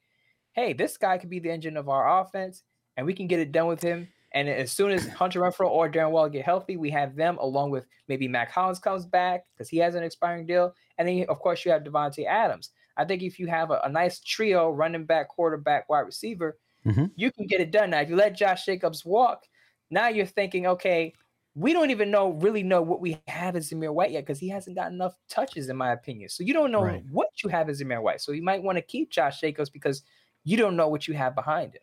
hey, 0.52 0.72
this 0.72 0.96
guy 0.96 1.18
could 1.18 1.30
be 1.30 1.38
the 1.38 1.50
engine 1.50 1.76
of 1.76 1.88
our 1.88 2.20
offense, 2.20 2.62
and 2.96 3.06
we 3.06 3.14
can 3.14 3.26
get 3.26 3.40
it 3.40 3.52
done 3.52 3.66
with 3.66 3.82
him. 3.82 4.08
And 4.32 4.48
as 4.48 4.72
soon 4.72 4.90
as 4.90 5.06
Hunter 5.20 5.40
Renfrow 5.40 5.68
or 5.68 5.90
Darren 5.90 6.10
Waller 6.10 6.28
get 6.28 6.44
healthy, 6.44 6.76
we 6.76 6.90
have 6.90 7.14
them 7.16 7.38
along 7.38 7.70
with 7.70 7.86
maybe 8.08 8.28
Mack 8.28 8.50
Hollins 8.50 8.78
comes 8.78 9.06
back 9.06 9.44
because 9.54 9.68
he 9.68 9.78
has 9.78 9.94
an 9.94 10.02
expiring 10.02 10.46
deal. 10.46 10.74
And 10.98 11.06
then, 11.08 11.26
of 11.28 11.38
course, 11.40 11.64
you 11.64 11.70
have 11.72 11.84
Davante 11.84 12.26
Adams. 12.26 12.70
I 12.96 13.04
think 13.04 13.22
if 13.22 13.38
you 13.38 13.46
have 13.46 13.70
a, 13.70 13.80
a 13.84 13.88
nice 13.90 14.20
trio, 14.20 14.70
running 14.70 15.04
back, 15.04 15.28
quarterback, 15.28 15.88
wide 15.88 16.00
receiver, 16.00 16.58
Mhm. 16.86 17.10
you 17.16 17.32
can 17.32 17.46
get 17.46 17.60
it 17.60 17.72
done. 17.72 17.90
Now, 17.90 18.00
if 18.00 18.08
you 18.08 18.14
let 18.16 18.36
Josh 18.36 18.64
Jacobs 18.64 19.04
walk, 19.04 19.42
now 19.90 20.06
you're 20.08 20.24
thinking, 20.24 20.66
okay, 20.68 21.12
we 21.56 21.72
don't 21.72 21.90
even 21.90 22.10
know 22.10 22.30
really 22.32 22.62
know 22.62 22.82
what 22.82 23.00
we 23.00 23.18
have 23.26 23.56
as 23.56 23.70
Zamir 23.70 23.92
White 23.92 24.10
yet 24.12 24.20
because 24.26 24.38
he 24.38 24.48
hasn't 24.50 24.76
got 24.76 24.92
enough 24.92 25.18
touches, 25.28 25.68
in 25.70 25.76
my 25.76 25.92
opinion. 25.92 26.28
So 26.28 26.44
you 26.44 26.52
don't 26.52 26.70
know 26.70 26.82
Right. 26.82 27.02
what 27.10 27.42
you 27.42 27.48
have 27.48 27.68
as 27.70 27.80
Zamir 27.80 28.02
White. 28.02 28.20
So 28.20 28.32
you 28.32 28.42
might 28.42 28.62
want 28.62 28.76
to 28.76 28.82
keep 28.82 29.10
Josh 29.10 29.40
Jacobs 29.40 29.70
because 29.70 30.02
you 30.44 30.56
don't 30.58 30.76
know 30.76 30.88
what 30.88 31.08
you 31.08 31.14
have 31.14 31.34
behind 31.34 31.74
him. 31.74 31.80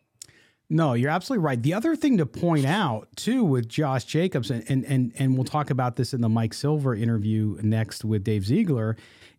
No, 0.70 0.94
you're 0.94 1.10
absolutely 1.10 1.44
right. 1.44 1.62
The 1.62 1.74
other 1.74 1.94
thing 1.96 2.16
to 2.18 2.24
point 2.26 2.64
out 2.66 3.08
too 3.16 3.44
with 3.44 3.68
Josh 3.68 4.04
Jacobs, 4.04 4.50
and 4.50 4.64
and 4.70 4.84
and, 4.86 5.12
and 5.18 5.34
we'll 5.34 5.44
talk 5.44 5.70
about 5.70 5.96
this 5.96 6.14
in 6.14 6.20
the 6.22 6.28
Mike 6.28 6.54
Silver 6.54 6.94
interview 6.94 7.58
next 7.62 8.04
with 8.04 8.24
Dave 8.24 8.46
Ziegler, 8.46 8.96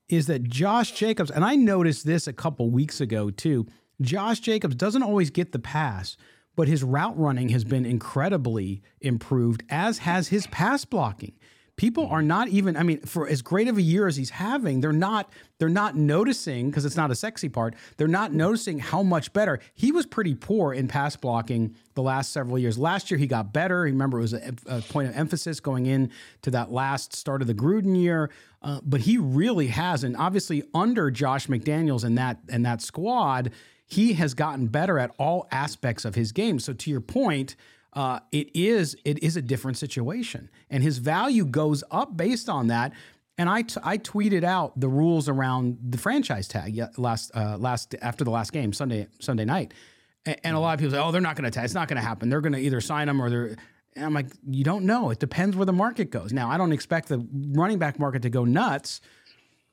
is 0.10 0.28
that 0.28 0.44
Josh 0.44 0.92
Jacobs, 0.92 1.32
and 1.32 1.44
I 1.44 1.56
noticed 1.56 2.06
this 2.06 2.28
a 2.28 2.34
couple 2.34 2.70
weeks 2.70 3.02
ago 3.02 3.32
too. 3.32 3.66
Josh 4.02 4.42
Jacobs 4.42 4.76
doesn't 4.76 5.02
always 5.02 5.30
get 5.30 5.52
the 5.54 5.60
pass, 5.60 6.18
but 6.56 6.68
his 6.68 6.84
route 6.84 7.18
running 7.18 7.50
has 7.50 7.64
been 7.64 7.86
incredibly 7.86 8.82
improved, 9.02 9.64
as 9.70 10.00
has 10.00 10.30
his 10.30 10.48
pass 10.48 10.86
blocking. 10.86 11.34
People 11.78 12.08
are 12.08 12.22
not 12.22 12.48
even, 12.48 12.78
I 12.78 12.84
mean, 12.84 13.02
for 13.02 13.28
as 13.28 13.42
great 13.42 13.68
of 13.68 13.78
a 13.78 13.82
year 13.82 14.08
as 14.08 14.16
he's 14.16 14.30
having, 14.30 14.80
they're 14.80 14.94
not, 14.94 15.30
they're 15.58 15.68
not 15.68 15.98
noticing, 15.98 16.70
because 16.70 16.86
it's 16.86 16.96
not 16.96 17.12
a 17.12 17.16
sexy 17.16 17.50
part, 17.50 17.76
they're 17.98 18.08
not 18.08 18.32
noticing 18.32 18.80
how 18.80 19.04
much 19.04 19.34
better. 19.34 19.60
He 19.74 19.92
was 19.92 20.06
pretty 20.06 20.36
poor 20.36 20.74
in 20.74 20.88
pass 20.88 21.18
blocking 21.18 21.76
the 21.94 22.02
last 22.02 22.32
several 22.32 22.58
years. 22.58 22.78
Last 22.78 23.12
year 23.12 23.18
he 23.18 23.28
got 23.28 23.52
better. 23.52 23.82
Remember, 23.82 24.20
it 24.20 24.22
was 24.22 24.34
a, 24.34 24.54
a 24.68 24.82
point 24.84 25.10
of 25.10 25.18
emphasis 25.18 25.60
going 25.60 25.86
in 25.86 26.12
to 26.44 26.52
that 26.52 26.72
last 26.72 27.14
start 27.14 27.42
of 27.42 27.48
the 27.48 27.54
Gruden 27.54 28.02
year. 28.02 28.30
Uh, 28.62 28.80
but 28.82 29.02
he 29.02 29.18
really 29.18 29.68
has, 29.68 30.06
and 30.06 30.16
obviously 30.16 30.64
under 30.74 31.12
Josh 31.12 31.48
McDaniels 31.48 32.06
and 32.06 32.18
that 32.18 32.40
and 32.48 32.66
that 32.66 32.82
squad, 32.82 33.52
he 33.86 34.14
has 34.14 34.34
gotten 34.34 34.68
better 34.68 34.98
at 34.98 35.12
all 35.18 35.48
aspects 35.52 36.06
of 36.06 36.16
his 36.16 36.32
game. 36.32 36.60
So 36.60 36.74
to 36.74 36.90
your 36.90 37.02
point, 37.02 37.56
uh, 37.94 38.20
it 38.32 38.54
is 38.54 38.98
it 39.06 39.24
is 39.24 39.38
a 39.38 39.42
different 39.42 39.78
situation, 39.78 40.50
and 40.70 40.84
his 40.84 40.98
value 40.98 41.46
goes 41.46 41.84
up 41.92 42.18
based 42.18 42.50
on 42.50 42.68
that. 42.68 42.92
And 43.38 43.50
I, 43.50 43.64
t- 43.64 43.82
I 43.84 43.98
tweeted 43.98 44.46
out 44.46 44.80
the 44.80 44.88
rules 44.88 45.28
around 45.28 45.78
the 45.82 45.98
franchise 45.98 46.48
tag 46.48 46.82
last 46.98 47.32
uh, 47.36 47.58
last 47.58 47.96
after 48.02 48.24
the 48.24 48.32
last 48.32 48.52
game 48.52 48.74
Sunday 48.74 49.08
Sunday 49.20 49.46
night, 49.46 49.74
and, 50.26 50.56
a 50.56 50.60
lot 50.60 50.74
of 50.74 50.80
people 50.80 50.92
say, 50.92 51.02
"Oh, 51.02 51.12
they're 51.12 51.22
not 51.22 51.36
going 51.36 51.46
to 51.46 51.52
tag. 51.52 51.66
It's 51.66 51.74
not 51.74 51.88
going 51.88 52.02
to 52.02 52.06
happen. 52.06 52.30
They're 52.30 52.42
going 52.42 52.54
to 52.54 52.60
either 52.60 52.82
sign 52.82 53.08
him 53.08 53.22
or 53.22 53.30
they're." 53.30 53.56
And 53.98 54.04
I'm 54.04 54.14
like, 54.14 54.28
you 54.50 54.66
don't 54.66 54.84
know. 54.84 55.10
It 55.10 55.20
depends 55.20 55.56
where 55.56 55.66
the 55.66 55.72
market 55.72 56.12
goes. 56.12 56.34
Now, 56.34 56.50
I 56.50 56.58
don't 56.58 56.74
expect 56.74 57.08
the 57.08 57.26
running 57.32 57.80
back 57.80 57.98
market 57.98 58.24
to 58.24 58.30
go 58.30 58.44
nuts, 58.44 59.00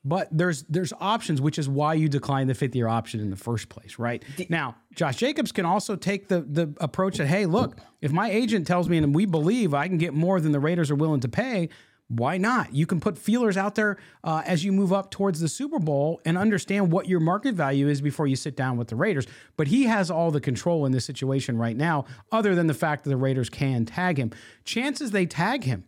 but 0.05 0.27
there's 0.31 0.63
there's 0.63 0.91
options, 0.99 1.41
which 1.41 1.57
is 1.57 1.69
why 1.69 1.93
you 1.93 2.09
decline 2.09 2.47
the 2.47 2.53
fifth 2.53 2.75
year 2.75 2.87
option 2.87 3.19
in 3.19 3.29
the 3.29 3.35
first 3.35 3.69
place, 3.69 3.97
right? 3.97 4.23
now, 4.49 4.75
Josh 4.95 5.17
Jacobs 5.17 5.51
can 5.51 5.65
also 5.65 5.95
take 5.95 6.27
the 6.27 6.41
the 6.41 6.73
approach 6.79 7.17
that, 7.17 7.27
hey, 7.27 7.45
look, 7.45 7.77
if 8.01 8.11
my 8.11 8.29
agent 8.29 8.67
tells 8.67 8.89
me 8.89 8.97
and 8.97 9.15
we 9.15 9.25
believe 9.25 9.73
I 9.73 9.87
can 9.87 9.97
get 9.97 10.13
more 10.13 10.39
than 10.39 10.51
the 10.51 10.59
Raiders 10.59 10.91
are 10.91 10.95
willing 10.95 11.21
to 11.21 11.29
pay, 11.29 11.69
why 12.09 12.37
not? 12.37 12.73
You 12.75 12.85
can 12.85 12.99
put 12.99 13.17
feelers 13.17 13.55
out 13.55 13.75
there 13.75 13.97
uh, 14.23 14.43
as 14.45 14.63
you 14.63 14.73
move 14.73 14.91
up 14.91 15.09
towards 15.09 15.39
the 15.39 15.47
Super 15.47 15.79
Bowl 15.79 16.19
and 16.25 16.37
understand 16.37 16.91
what 16.91 17.07
your 17.07 17.21
market 17.21 17.55
value 17.55 17.87
is 17.87 18.01
before 18.01 18.27
you 18.27 18.35
sit 18.35 18.57
down 18.57 18.77
with 18.77 18.89
the 18.89 18.95
Raiders. 18.95 19.25
But 19.55 19.67
he 19.67 19.83
has 19.85 20.11
all 20.11 20.29
the 20.29 20.41
control 20.41 20.85
in 20.85 20.91
this 20.91 21.05
situation 21.05 21.57
right 21.57 21.77
now, 21.77 22.05
other 22.31 22.55
than 22.55 22.67
the 22.67 22.73
fact 22.73 23.05
that 23.05 23.09
the 23.09 23.17
Raiders 23.17 23.49
can 23.49 23.85
tag 23.85 24.17
him. 24.17 24.31
Chances 24.65 25.11
they 25.11 25.25
tag 25.25 25.63
him. 25.63 25.85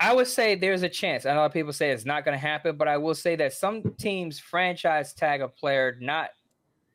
I, 0.00 0.12
would 0.12 0.26
say 0.26 0.54
there's 0.54 0.82
a 0.82 0.88
chance. 0.88 1.26
I 1.26 1.34
know 1.34 1.48
people 1.48 1.72
say 1.72 1.90
it's 1.90 2.04
not 2.04 2.24
going 2.24 2.34
to 2.34 2.40
happen, 2.40 2.76
but 2.76 2.88
I 2.88 2.96
will 2.96 3.14
say 3.14 3.36
that 3.36 3.52
some 3.52 3.82
teams 3.98 4.38
franchise 4.38 5.12
tag 5.12 5.40
a 5.40 5.48
player 5.48 5.96
not 6.00 6.30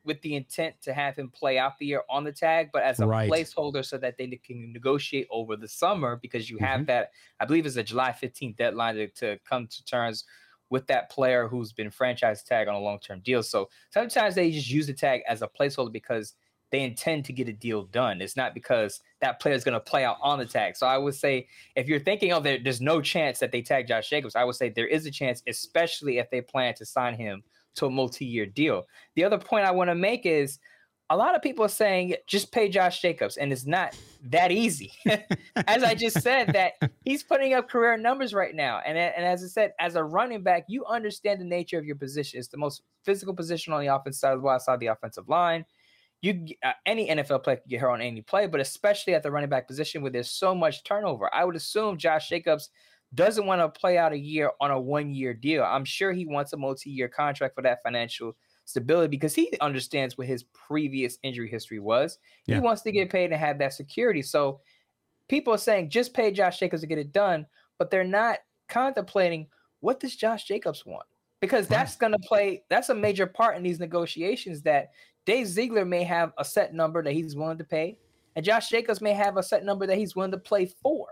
with 0.04 0.22
the 0.22 0.36
intent 0.36 0.76
to 0.82 0.94
have 0.94 1.18
him 1.18 1.30
play 1.30 1.60
out 1.60 1.78
the 1.78 1.86
year 1.86 2.02
on 2.10 2.24
the 2.24 2.32
tag, 2.32 2.70
but 2.72 2.82
as 2.82 3.00
a 3.00 3.06
Right. 3.06 3.30
placeholder 3.30 3.86
so 3.86 3.98
that 3.98 4.18
they 4.18 4.28
can 4.44 4.72
negotiate 4.72 5.28
over 5.30 5.56
the 5.56 5.68
summer 5.68 6.16
because 6.16 6.50
you 6.50 6.58
have 6.60 6.82
mm-hmm. 6.82 6.86
that, 6.86 7.12
I 7.40 7.46
believe 7.46 7.66
it's 7.66 7.76
a 7.76 7.84
July 7.84 8.12
15th 8.12 8.56
deadline 8.56 8.96
to, 8.96 9.08
to 9.10 9.38
come 9.48 9.68
to 9.68 9.86
terms 9.86 10.24
with 10.70 10.88
that 10.88 11.10
player 11.10 11.48
who's 11.48 11.72
been 11.74 11.92
franchise 11.92 12.44
tag 12.44 12.68
on 12.68 12.76
a 12.76 12.80
long 12.80 13.00
term 13.00 13.20
deal. 13.20 13.44
So 13.44 13.70
sometimes 13.90 14.36
they 14.36 14.52
just 14.52 14.70
use 14.70 14.88
the 14.88 14.94
tag 14.94 15.22
as 15.28 15.42
a 15.42 15.48
placeholder 15.48 15.92
because 15.92 16.34
they 16.72 16.82
intend 16.82 17.26
to 17.26 17.34
get 17.34 17.48
a 17.48 17.54
deal 17.54 17.84
done. 17.84 18.22
It's 18.22 18.36
not 18.36 18.54
because 18.54 19.02
that 19.22 19.40
player 19.40 19.56
is 19.56 19.64
going 19.64 19.74
to 19.74 19.80
play 19.80 20.04
out 20.04 20.18
on 20.22 20.40
the 20.40 20.46
tag. 20.46 20.76
So 20.76 20.86
I 20.86 20.98
would 20.98 21.16
say 21.16 21.48
if 21.76 21.88
you're 21.88 22.00
thinking, 22.00 22.34
oh, 22.34 22.40
there, 22.40 22.60
there's 22.62 22.82
no 22.82 23.02
chance 23.02 23.40
that 23.40 23.52
they 23.52 23.62
tag 23.62 23.88
Josh 23.88 24.10
Jacobs, 24.10 24.36
I 24.36 24.44
would 24.44 24.56
say 24.56 24.70
there 24.70 24.88
is 24.88 25.06
a 25.06 25.12
chance, 25.12 25.42
especially 25.48 26.18
if 26.18 26.30
they 26.30 26.42
plan 26.42 26.74
to 26.76 26.86
sign 26.86 27.16
him 27.16 27.44
to 27.76 27.86
a 27.86 27.90
multi-year 27.90 28.46
deal. 28.46 28.86
The 29.16 29.24
other 29.24 29.38
point 29.38 29.66
I 29.66 29.72
want 29.72 29.90
to 29.90 29.96
make 29.96 30.26
is 30.26 30.60
a 31.10 31.16
lot 31.16 31.36
of 31.36 31.42
people 31.42 31.64
are 31.64 31.70
saying 31.70 32.16
just 32.26 32.52
pay 32.52 32.68
Josh 32.68 33.02
Jacobs, 33.02 33.38
and 33.38 33.54
it's 33.54 33.66
not 33.66 33.98
that 34.26 34.52
easy. 34.52 34.92
as 35.68 35.84
I 35.84 35.96
just 35.96 36.22
said, 36.22 36.52
that 36.54 36.74
he's 37.06 37.24
putting 37.24 37.54
up 37.54 37.70
career 37.70 37.96
numbers 37.98 38.34
right 38.34 38.54
now, 38.54 38.82
and 38.86 38.98
and 38.98 39.26
as 39.26 39.42
I 39.42 39.48
said, 39.48 39.74
as 39.80 39.96
a 39.96 40.04
running 40.04 40.44
back, 40.44 40.66
you 40.68 40.86
understand 40.86 41.40
the 41.40 41.46
nature 41.46 41.78
of 41.78 41.86
your 41.86 41.96
position. 41.96 42.40
It's 42.40 42.50
the 42.50 42.58
most 42.58 42.82
physical 43.04 43.34
position 43.34 43.72
on 43.72 43.80
the 43.80 43.88
offense 43.88 44.20
side 44.20 44.34
of 44.34 44.42
the 44.42 44.78
the 44.80 44.88
offensive 44.88 45.30
line 45.30 45.64
you 46.22 46.48
uh, 46.64 46.72
any 46.86 47.10
NFL 47.10 47.44
player 47.44 47.58
can 47.58 47.70
get 47.70 47.82
hurt 47.82 47.92
on 47.92 48.02
any 48.02 48.22
play, 48.22 48.48
but 48.48 48.60
especially 48.60 49.14
at 49.14 49.24
the 49.24 49.32
running 49.32 49.50
back 49.50 49.68
position 49.68 50.02
where 50.02 50.12
there's 50.12 50.32
so 50.32 50.56
much 50.56 50.84
turnover. 50.84 51.34
I 51.34 51.46
would 51.46 51.56
assume 51.56 51.98
Josh 51.98 52.30
Jacobs 52.30 52.70
doesn't 53.14 53.46
want 53.46 53.62
to 53.62 53.80
play 53.80 53.98
out 53.98 54.14
a 54.14 54.18
year 54.18 54.52
on 54.60 54.72
a 54.72 54.80
one 54.80 55.14
year 55.14 55.34
deal. 55.34 55.64
I'm 55.64 55.86
sure 55.86 56.12
he 56.12 56.26
wants 56.26 56.54
a 56.54 56.58
multi 56.58 56.90
year 56.90 57.08
contract 57.08 57.56
for 57.56 57.62
that 57.62 57.84
financial 57.84 58.36
stability 58.66 59.10
because 59.10 59.34
he 59.34 59.54
understands 59.62 60.18
what 60.18 60.28
his 60.28 60.44
previous 60.44 61.18
injury 61.24 61.50
history 61.50 61.80
was. 61.80 62.18
Yeah. 62.46 62.56
He 62.56 62.62
wants 62.62 62.82
to 62.82 62.92
get 62.92 63.10
paid 63.10 63.32
and 63.32 63.40
have 63.40 63.60
that 63.60 63.74
security. 63.74 64.22
So 64.22 64.60
people 65.30 65.54
are 65.54 65.60
saying 65.60 65.90
just 65.90 66.14
pay 66.14 66.32
Josh 66.32 66.60
Jacobs 66.60 66.82
to 66.82 66.88
get 66.88 66.98
it 66.98 67.14
done, 67.14 67.46
but 67.80 67.90
they're 67.90 68.04
not 68.04 68.40
contemplating 68.68 69.48
what 69.80 70.00
does 70.00 70.16
Josh 70.16 70.46
Jacobs 70.46 70.86
want? 70.86 71.06
Because 71.40 71.68
that's 71.68 71.96
going 71.96 72.14
to 72.14 72.20
play, 72.20 72.64
that's 72.70 72.90
a 72.90 72.96
major 72.96 73.28
part 73.28 73.58
in 73.58 73.64
these 73.64 73.80
negotiations 73.80 74.64
that 74.64 74.92
Dave 75.26 75.48
Ziegler 75.48 75.86
may 75.86 76.04
have 76.04 76.34
a 76.38 76.46
set 76.46 76.74
number 76.74 77.04
that 77.04 77.14
he's 77.14 77.36
willing 77.36 77.58
to 77.58 77.64
pay, 77.64 77.98
and 78.36 78.46
Josh 78.46 78.70
Jacobs 78.70 79.02
may 79.02 79.14
have 79.14 79.38
a 79.38 79.44
set 79.44 79.66
number 79.66 79.86
that 79.86 79.98
he's 79.98 80.16
willing 80.16 80.32
to 80.32 80.38
play 80.38 80.66
for. 80.66 81.08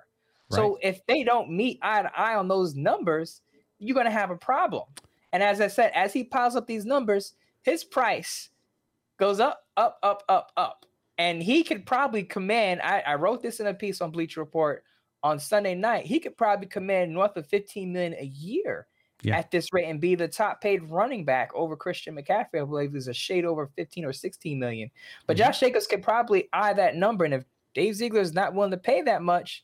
Right. 0.50 0.58
So 0.58 0.78
if 0.82 1.06
they 1.08 1.24
don't 1.24 1.52
meet 1.52 1.80
eye 1.82 2.04
to 2.04 2.20
eye 2.20 2.36
on 2.36 2.48
those 2.48 2.76
numbers, 2.76 3.42
you're 3.80 3.96
going 3.96 4.06
to 4.06 4.12
have 4.12 4.32
a 4.32 4.38
problem. 4.38 4.84
And 5.34 5.44
as 5.44 5.60
I 5.60 5.68
said, 5.68 5.92
as 5.94 6.14
he 6.14 6.24
piles 6.24 6.56
up 6.56 6.66
these 6.66 6.86
numbers, 6.86 7.34
his 7.64 7.84
price 7.84 8.50
goes 9.18 9.40
up, 9.40 9.66
up, 9.76 9.98
up, 10.04 10.24
up, 10.30 10.52
up. 10.56 10.86
And 11.18 11.42
he 11.42 11.64
could 11.64 11.86
probably 11.86 12.24
command. 12.24 12.82
I, 12.82 13.02
I 13.06 13.16
wrote 13.16 13.42
this 13.42 13.60
in 13.60 13.68
a 13.68 13.74
piece 13.74 14.02
on 14.02 14.12
Bleacher 14.12 14.40
Report 14.40 14.84
on 15.24 15.40
Sunday 15.40 15.76
night. 15.76 16.06
He 16.06 16.20
could 16.20 16.38
probably 16.38 16.68
command 16.68 17.14
north 17.14 17.36
of 17.38 17.48
15 17.48 17.92
million 17.92 18.16
a 18.20 18.26
year 18.26 18.88
yeah. 19.26 19.38
at 19.38 19.52
this 19.52 19.74
rate 19.74 19.86
and 19.86 20.00
be 20.00 20.16
the 20.16 20.28
top 20.28 20.62
paid 20.62 20.84
running 20.90 21.26
back 21.26 21.52
over 21.54 21.76
Christian 21.76 22.16
McCaffrey. 22.16 22.62
I 22.62 22.66
believe 22.66 22.96
is 22.96 23.08
a 23.08 23.14
shade 23.14 23.46
over 23.46 23.70
15 23.76 24.06
or 24.06 24.14
16 24.14 24.60
million. 24.60 24.90
But 25.28 25.38
mm-hmm. 25.38 25.46
Josh 25.46 25.60
Jacobs 25.60 25.88
could 25.88 26.04
probably 26.04 26.50
eye 26.54 26.74
that 26.74 26.96
number. 26.96 27.26
And 27.26 27.34
if 27.34 27.44
Dave 27.74 27.96
Ziegler 27.96 28.22
is 28.22 28.34
not 28.34 28.54
willing 28.54 28.72
to 28.72 28.78
pay 28.78 29.02
that 29.02 29.22
much, 29.22 29.64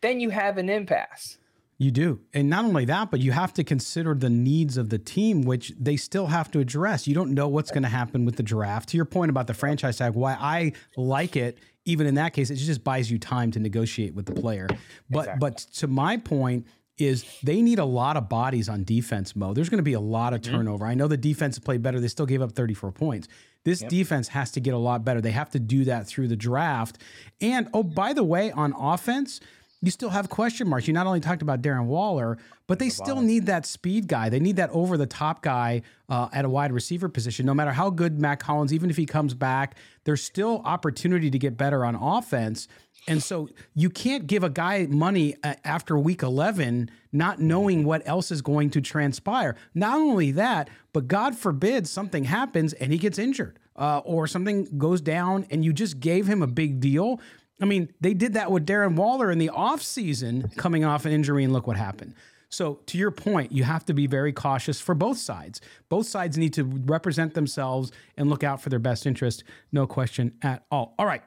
then 0.00 0.20
you 0.20 0.30
have 0.30 0.58
an 0.58 0.68
impasse. 0.68 1.38
You 1.80 1.90
do. 1.90 2.20
And 2.34 2.50
not 2.50 2.66
only 2.66 2.84
that, 2.84 3.10
but 3.10 3.20
you 3.20 3.32
have 3.32 3.54
to 3.54 3.64
consider 3.64 4.14
the 4.14 4.28
needs 4.28 4.76
of 4.76 4.90
the 4.90 4.98
team, 4.98 5.42
which 5.42 5.72
they 5.80 5.96
still 5.96 6.26
have 6.26 6.50
to 6.50 6.60
address. 6.60 7.08
You 7.08 7.14
don't 7.14 7.32
know 7.32 7.48
what's 7.48 7.70
going 7.70 7.84
to 7.84 7.88
happen 7.88 8.26
with 8.26 8.36
the 8.36 8.42
draft. 8.42 8.90
To 8.90 8.98
your 8.98 9.06
point 9.06 9.30
about 9.30 9.46
the 9.46 9.54
franchise 9.54 9.96
tag, 9.96 10.12
why 10.12 10.34
I 10.34 10.72
like 10.98 11.36
it, 11.36 11.56
even 11.86 12.06
in 12.06 12.16
that 12.16 12.34
case, 12.34 12.50
it 12.50 12.56
just 12.56 12.84
buys 12.84 13.10
you 13.10 13.18
time 13.18 13.50
to 13.52 13.58
negotiate 13.58 14.14
with 14.14 14.26
the 14.26 14.34
player. 14.34 14.68
But 15.08 15.20
exactly. 15.20 15.38
but 15.40 15.56
to 15.56 15.86
my 15.86 16.18
point, 16.18 16.66
is 17.00 17.24
they 17.42 17.62
need 17.62 17.78
a 17.78 17.84
lot 17.84 18.16
of 18.16 18.28
bodies 18.28 18.68
on 18.68 18.84
defense, 18.84 19.34
Moe. 19.34 19.54
There's 19.54 19.68
going 19.68 19.78
to 19.78 19.82
be 19.82 19.94
a 19.94 20.00
lot 20.00 20.32
of 20.32 20.40
mm-hmm. 20.40 20.54
turnover. 20.54 20.86
I 20.86 20.94
know 20.94 21.08
the 21.08 21.16
defense 21.16 21.58
played 21.58 21.82
better. 21.82 22.00
They 22.00 22.08
still 22.08 22.26
gave 22.26 22.42
up 22.42 22.52
34 22.52 22.92
points. 22.92 23.28
This 23.64 23.82
yep. 23.82 23.90
defense 23.90 24.28
has 24.28 24.50
to 24.52 24.60
get 24.60 24.74
a 24.74 24.78
lot 24.78 25.04
better. 25.04 25.20
They 25.20 25.32
have 25.32 25.50
to 25.50 25.58
do 25.58 25.84
that 25.84 26.06
through 26.06 26.28
the 26.28 26.36
draft. 26.36 26.98
And 27.40 27.68
oh, 27.74 27.82
by 27.82 28.12
the 28.12 28.24
way, 28.24 28.50
on 28.52 28.72
offense, 28.78 29.40
you 29.82 29.90
still 29.90 30.10
have 30.10 30.28
question 30.28 30.68
marks. 30.68 30.86
You 30.86 30.92
not 30.92 31.06
only 31.06 31.20
talked 31.20 31.40
about 31.42 31.62
Darren 31.62 31.86
Waller, 31.86 32.36
but 32.66 32.78
they 32.78 32.90
still 32.90 33.22
need 33.22 33.46
that 33.46 33.64
speed 33.64 34.08
guy. 34.08 34.28
They 34.28 34.40
need 34.40 34.56
that 34.56 34.70
over 34.70 34.96
the 34.96 35.06
top 35.06 35.42
guy 35.42 35.82
uh, 36.08 36.28
at 36.32 36.44
a 36.44 36.48
wide 36.48 36.72
receiver 36.72 37.08
position. 37.08 37.46
No 37.46 37.54
matter 37.54 37.72
how 37.72 37.88
good 37.88 38.20
Mack 38.20 38.42
Hollins, 38.42 38.74
even 38.74 38.90
if 38.90 38.96
he 38.96 39.06
comes 39.06 39.32
back, 39.32 39.76
there's 40.04 40.22
still 40.22 40.60
opportunity 40.64 41.30
to 41.30 41.38
get 41.38 41.56
better 41.56 41.84
on 41.84 41.94
offense. 41.94 42.68
And 43.08 43.22
so 43.22 43.48
you 43.74 43.88
can't 43.88 44.26
give 44.26 44.44
a 44.44 44.50
guy 44.50 44.86
money 44.86 45.34
uh, 45.42 45.54
after 45.64 45.98
week 45.98 46.22
11 46.22 46.90
not 47.12 47.40
knowing 47.40 47.84
what 47.84 48.06
else 48.06 48.30
is 48.30 48.42
going 48.42 48.70
to 48.70 48.80
transpire. 48.80 49.56
Not 49.74 49.96
only 49.96 50.30
that, 50.32 50.68
but 50.92 51.08
God 51.08 51.34
forbid 51.34 51.88
something 51.88 52.24
happens 52.24 52.72
and 52.74 52.92
he 52.92 52.98
gets 52.98 53.18
injured 53.18 53.58
uh, 53.76 54.00
or 54.04 54.26
something 54.26 54.68
goes 54.78 55.00
down 55.00 55.46
and 55.50 55.64
you 55.64 55.72
just 55.72 55.98
gave 55.98 56.26
him 56.26 56.42
a 56.42 56.46
big 56.46 56.80
deal. 56.80 57.20
I 57.60 57.66
mean, 57.66 57.92
they 58.00 58.14
did 58.14 58.34
that 58.34 58.50
with 58.50 58.66
Darren 58.66 58.96
Waller 58.96 59.30
in 59.30 59.38
the 59.38 59.50
offseason 59.50 60.56
coming 60.56 60.84
off 60.84 61.04
an 61.04 61.12
injury, 61.12 61.44
and 61.44 61.52
look 61.52 61.66
what 61.66 61.76
happened. 61.76 62.14
So, 62.48 62.80
to 62.86 62.98
your 62.98 63.12
point, 63.12 63.52
you 63.52 63.62
have 63.62 63.84
to 63.86 63.94
be 63.94 64.08
very 64.08 64.32
cautious 64.32 64.80
for 64.80 64.94
both 64.94 65.18
sides. 65.18 65.60
Both 65.88 66.08
sides 66.08 66.36
need 66.36 66.52
to 66.54 66.64
represent 66.64 67.34
themselves 67.34 67.92
and 68.16 68.28
look 68.28 68.42
out 68.42 68.60
for 68.60 68.70
their 68.70 68.80
best 68.80 69.06
interest. 69.06 69.44
No 69.70 69.86
question 69.86 70.32
at 70.42 70.64
all. 70.70 70.94
All 70.98 71.06
right. 71.06 71.22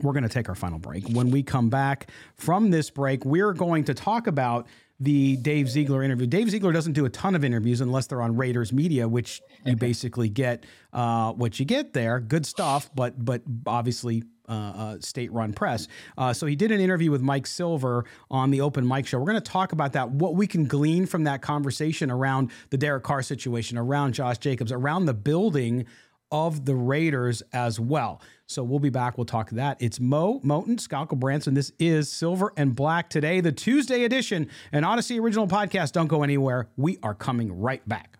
We're 0.00 0.12
going 0.12 0.22
to 0.22 0.30
take 0.30 0.48
our 0.48 0.54
final 0.54 0.78
break. 0.78 1.08
When 1.08 1.30
we 1.30 1.42
come 1.42 1.68
back 1.68 2.10
from 2.36 2.70
this 2.70 2.90
break, 2.90 3.24
we're 3.24 3.52
going 3.52 3.84
to 3.84 3.94
talk 3.94 4.28
about 4.28 4.66
the 5.00 5.36
Dave 5.36 5.68
Ziegler 5.70 6.02
interview. 6.02 6.26
Dave 6.26 6.50
Ziegler 6.50 6.72
doesn't 6.72 6.92
do 6.92 7.06
a 7.06 7.10
ton 7.10 7.34
of 7.34 7.42
interviews 7.42 7.80
unless 7.80 8.06
they're 8.06 8.22
on 8.22 8.36
Raiders 8.36 8.72
media, 8.72 9.08
which 9.08 9.40
you 9.64 9.74
basically 9.74 10.28
get 10.28 10.64
uh, 10.92 11.32
what 11.32 11.58
you 11.58 11.64
get 11.64 11.94
there. 11.94 12.20
Good 12.20 12.44
stuff, 12.44 12.90
but 12.94 13.22
but 13.24 13.42
obviously 13.66 14.22
uh, 14.48 14.52
uh, 14.52 14.96
state-run 15.00 15.52
press. 15.52 15.86
Uh, 16.18 16.32
so 16.32 16.44
he 16.44 16.56
did 16.56 16.72
an 16.72 16.80
interview 16.80 17.10
with 17.10 17.22
Mike 17.22 17.46
Silver 17.46 18.04
on 18.30 18.50
the 18.50 18.60
Open 18.60 18.86
Mic 18.86 19.06
Show. 19.06 19.18
We're 19.18 19.26
going 19.26 19.40
to 19.40 19.50
talk 19.52 19.70
about 19.70 19.92
that, 19.92 20.10
what 20.10 20.34
we 20.34 20.48
can 20.48 20.64
glean 20.64 21.06
from 21.06 21.22
that 21.24 21.40
conversation 21.40 22.10
around 22.10 22.50
the 22.70 22.76
Derek 22.76 23.04
Carr 23.04 23.22
situation, 23.22 23.78
around 23.78 24.14
Josh 24.14 24.38
Jacobs, 24.38 24.72
around 24.72 25.06
the 25.06 25.14
building 25.14 25.86
of 26.30 26.64
the 26.64 26.74
Raiders 26.74 27.42
as 27.52 27.80
well. 27.80 28.20
So 28.46 28.62
we'll 28.62 28.78
be 28.80 28.90
back. 28.90 29.16
We'll 29.16 29.24
talk 29.24 29.50
that. 29.50 29.76
It's 29.80 30.00
Moe 30.00 30.40
Moton, 30.40 30.76
Scalco 30.76 31.18
Branson. 31.18 31.54
This 31.54 31.72
is 31.78 32.10
Silver 32.10 32.52
and 32.56 32.74
Black 32.74 33.10
today, 33.10 33.40
the 33.40 33.52
Tuesday 33.52 34.04
edition, 34.04 34.48
an 34.72 34.84
Odyssey 34.84 35.18
original 35.20 35.46
podcast. 35.46 35.92
Don't 35.92 36.08
go 36.08 36.22
anywhere. 36.22 36.68
We 36.76 36.98
are 37.02 37.14
coming 37.14 37.60
right 37.60 37.86
back. 37.88 38.19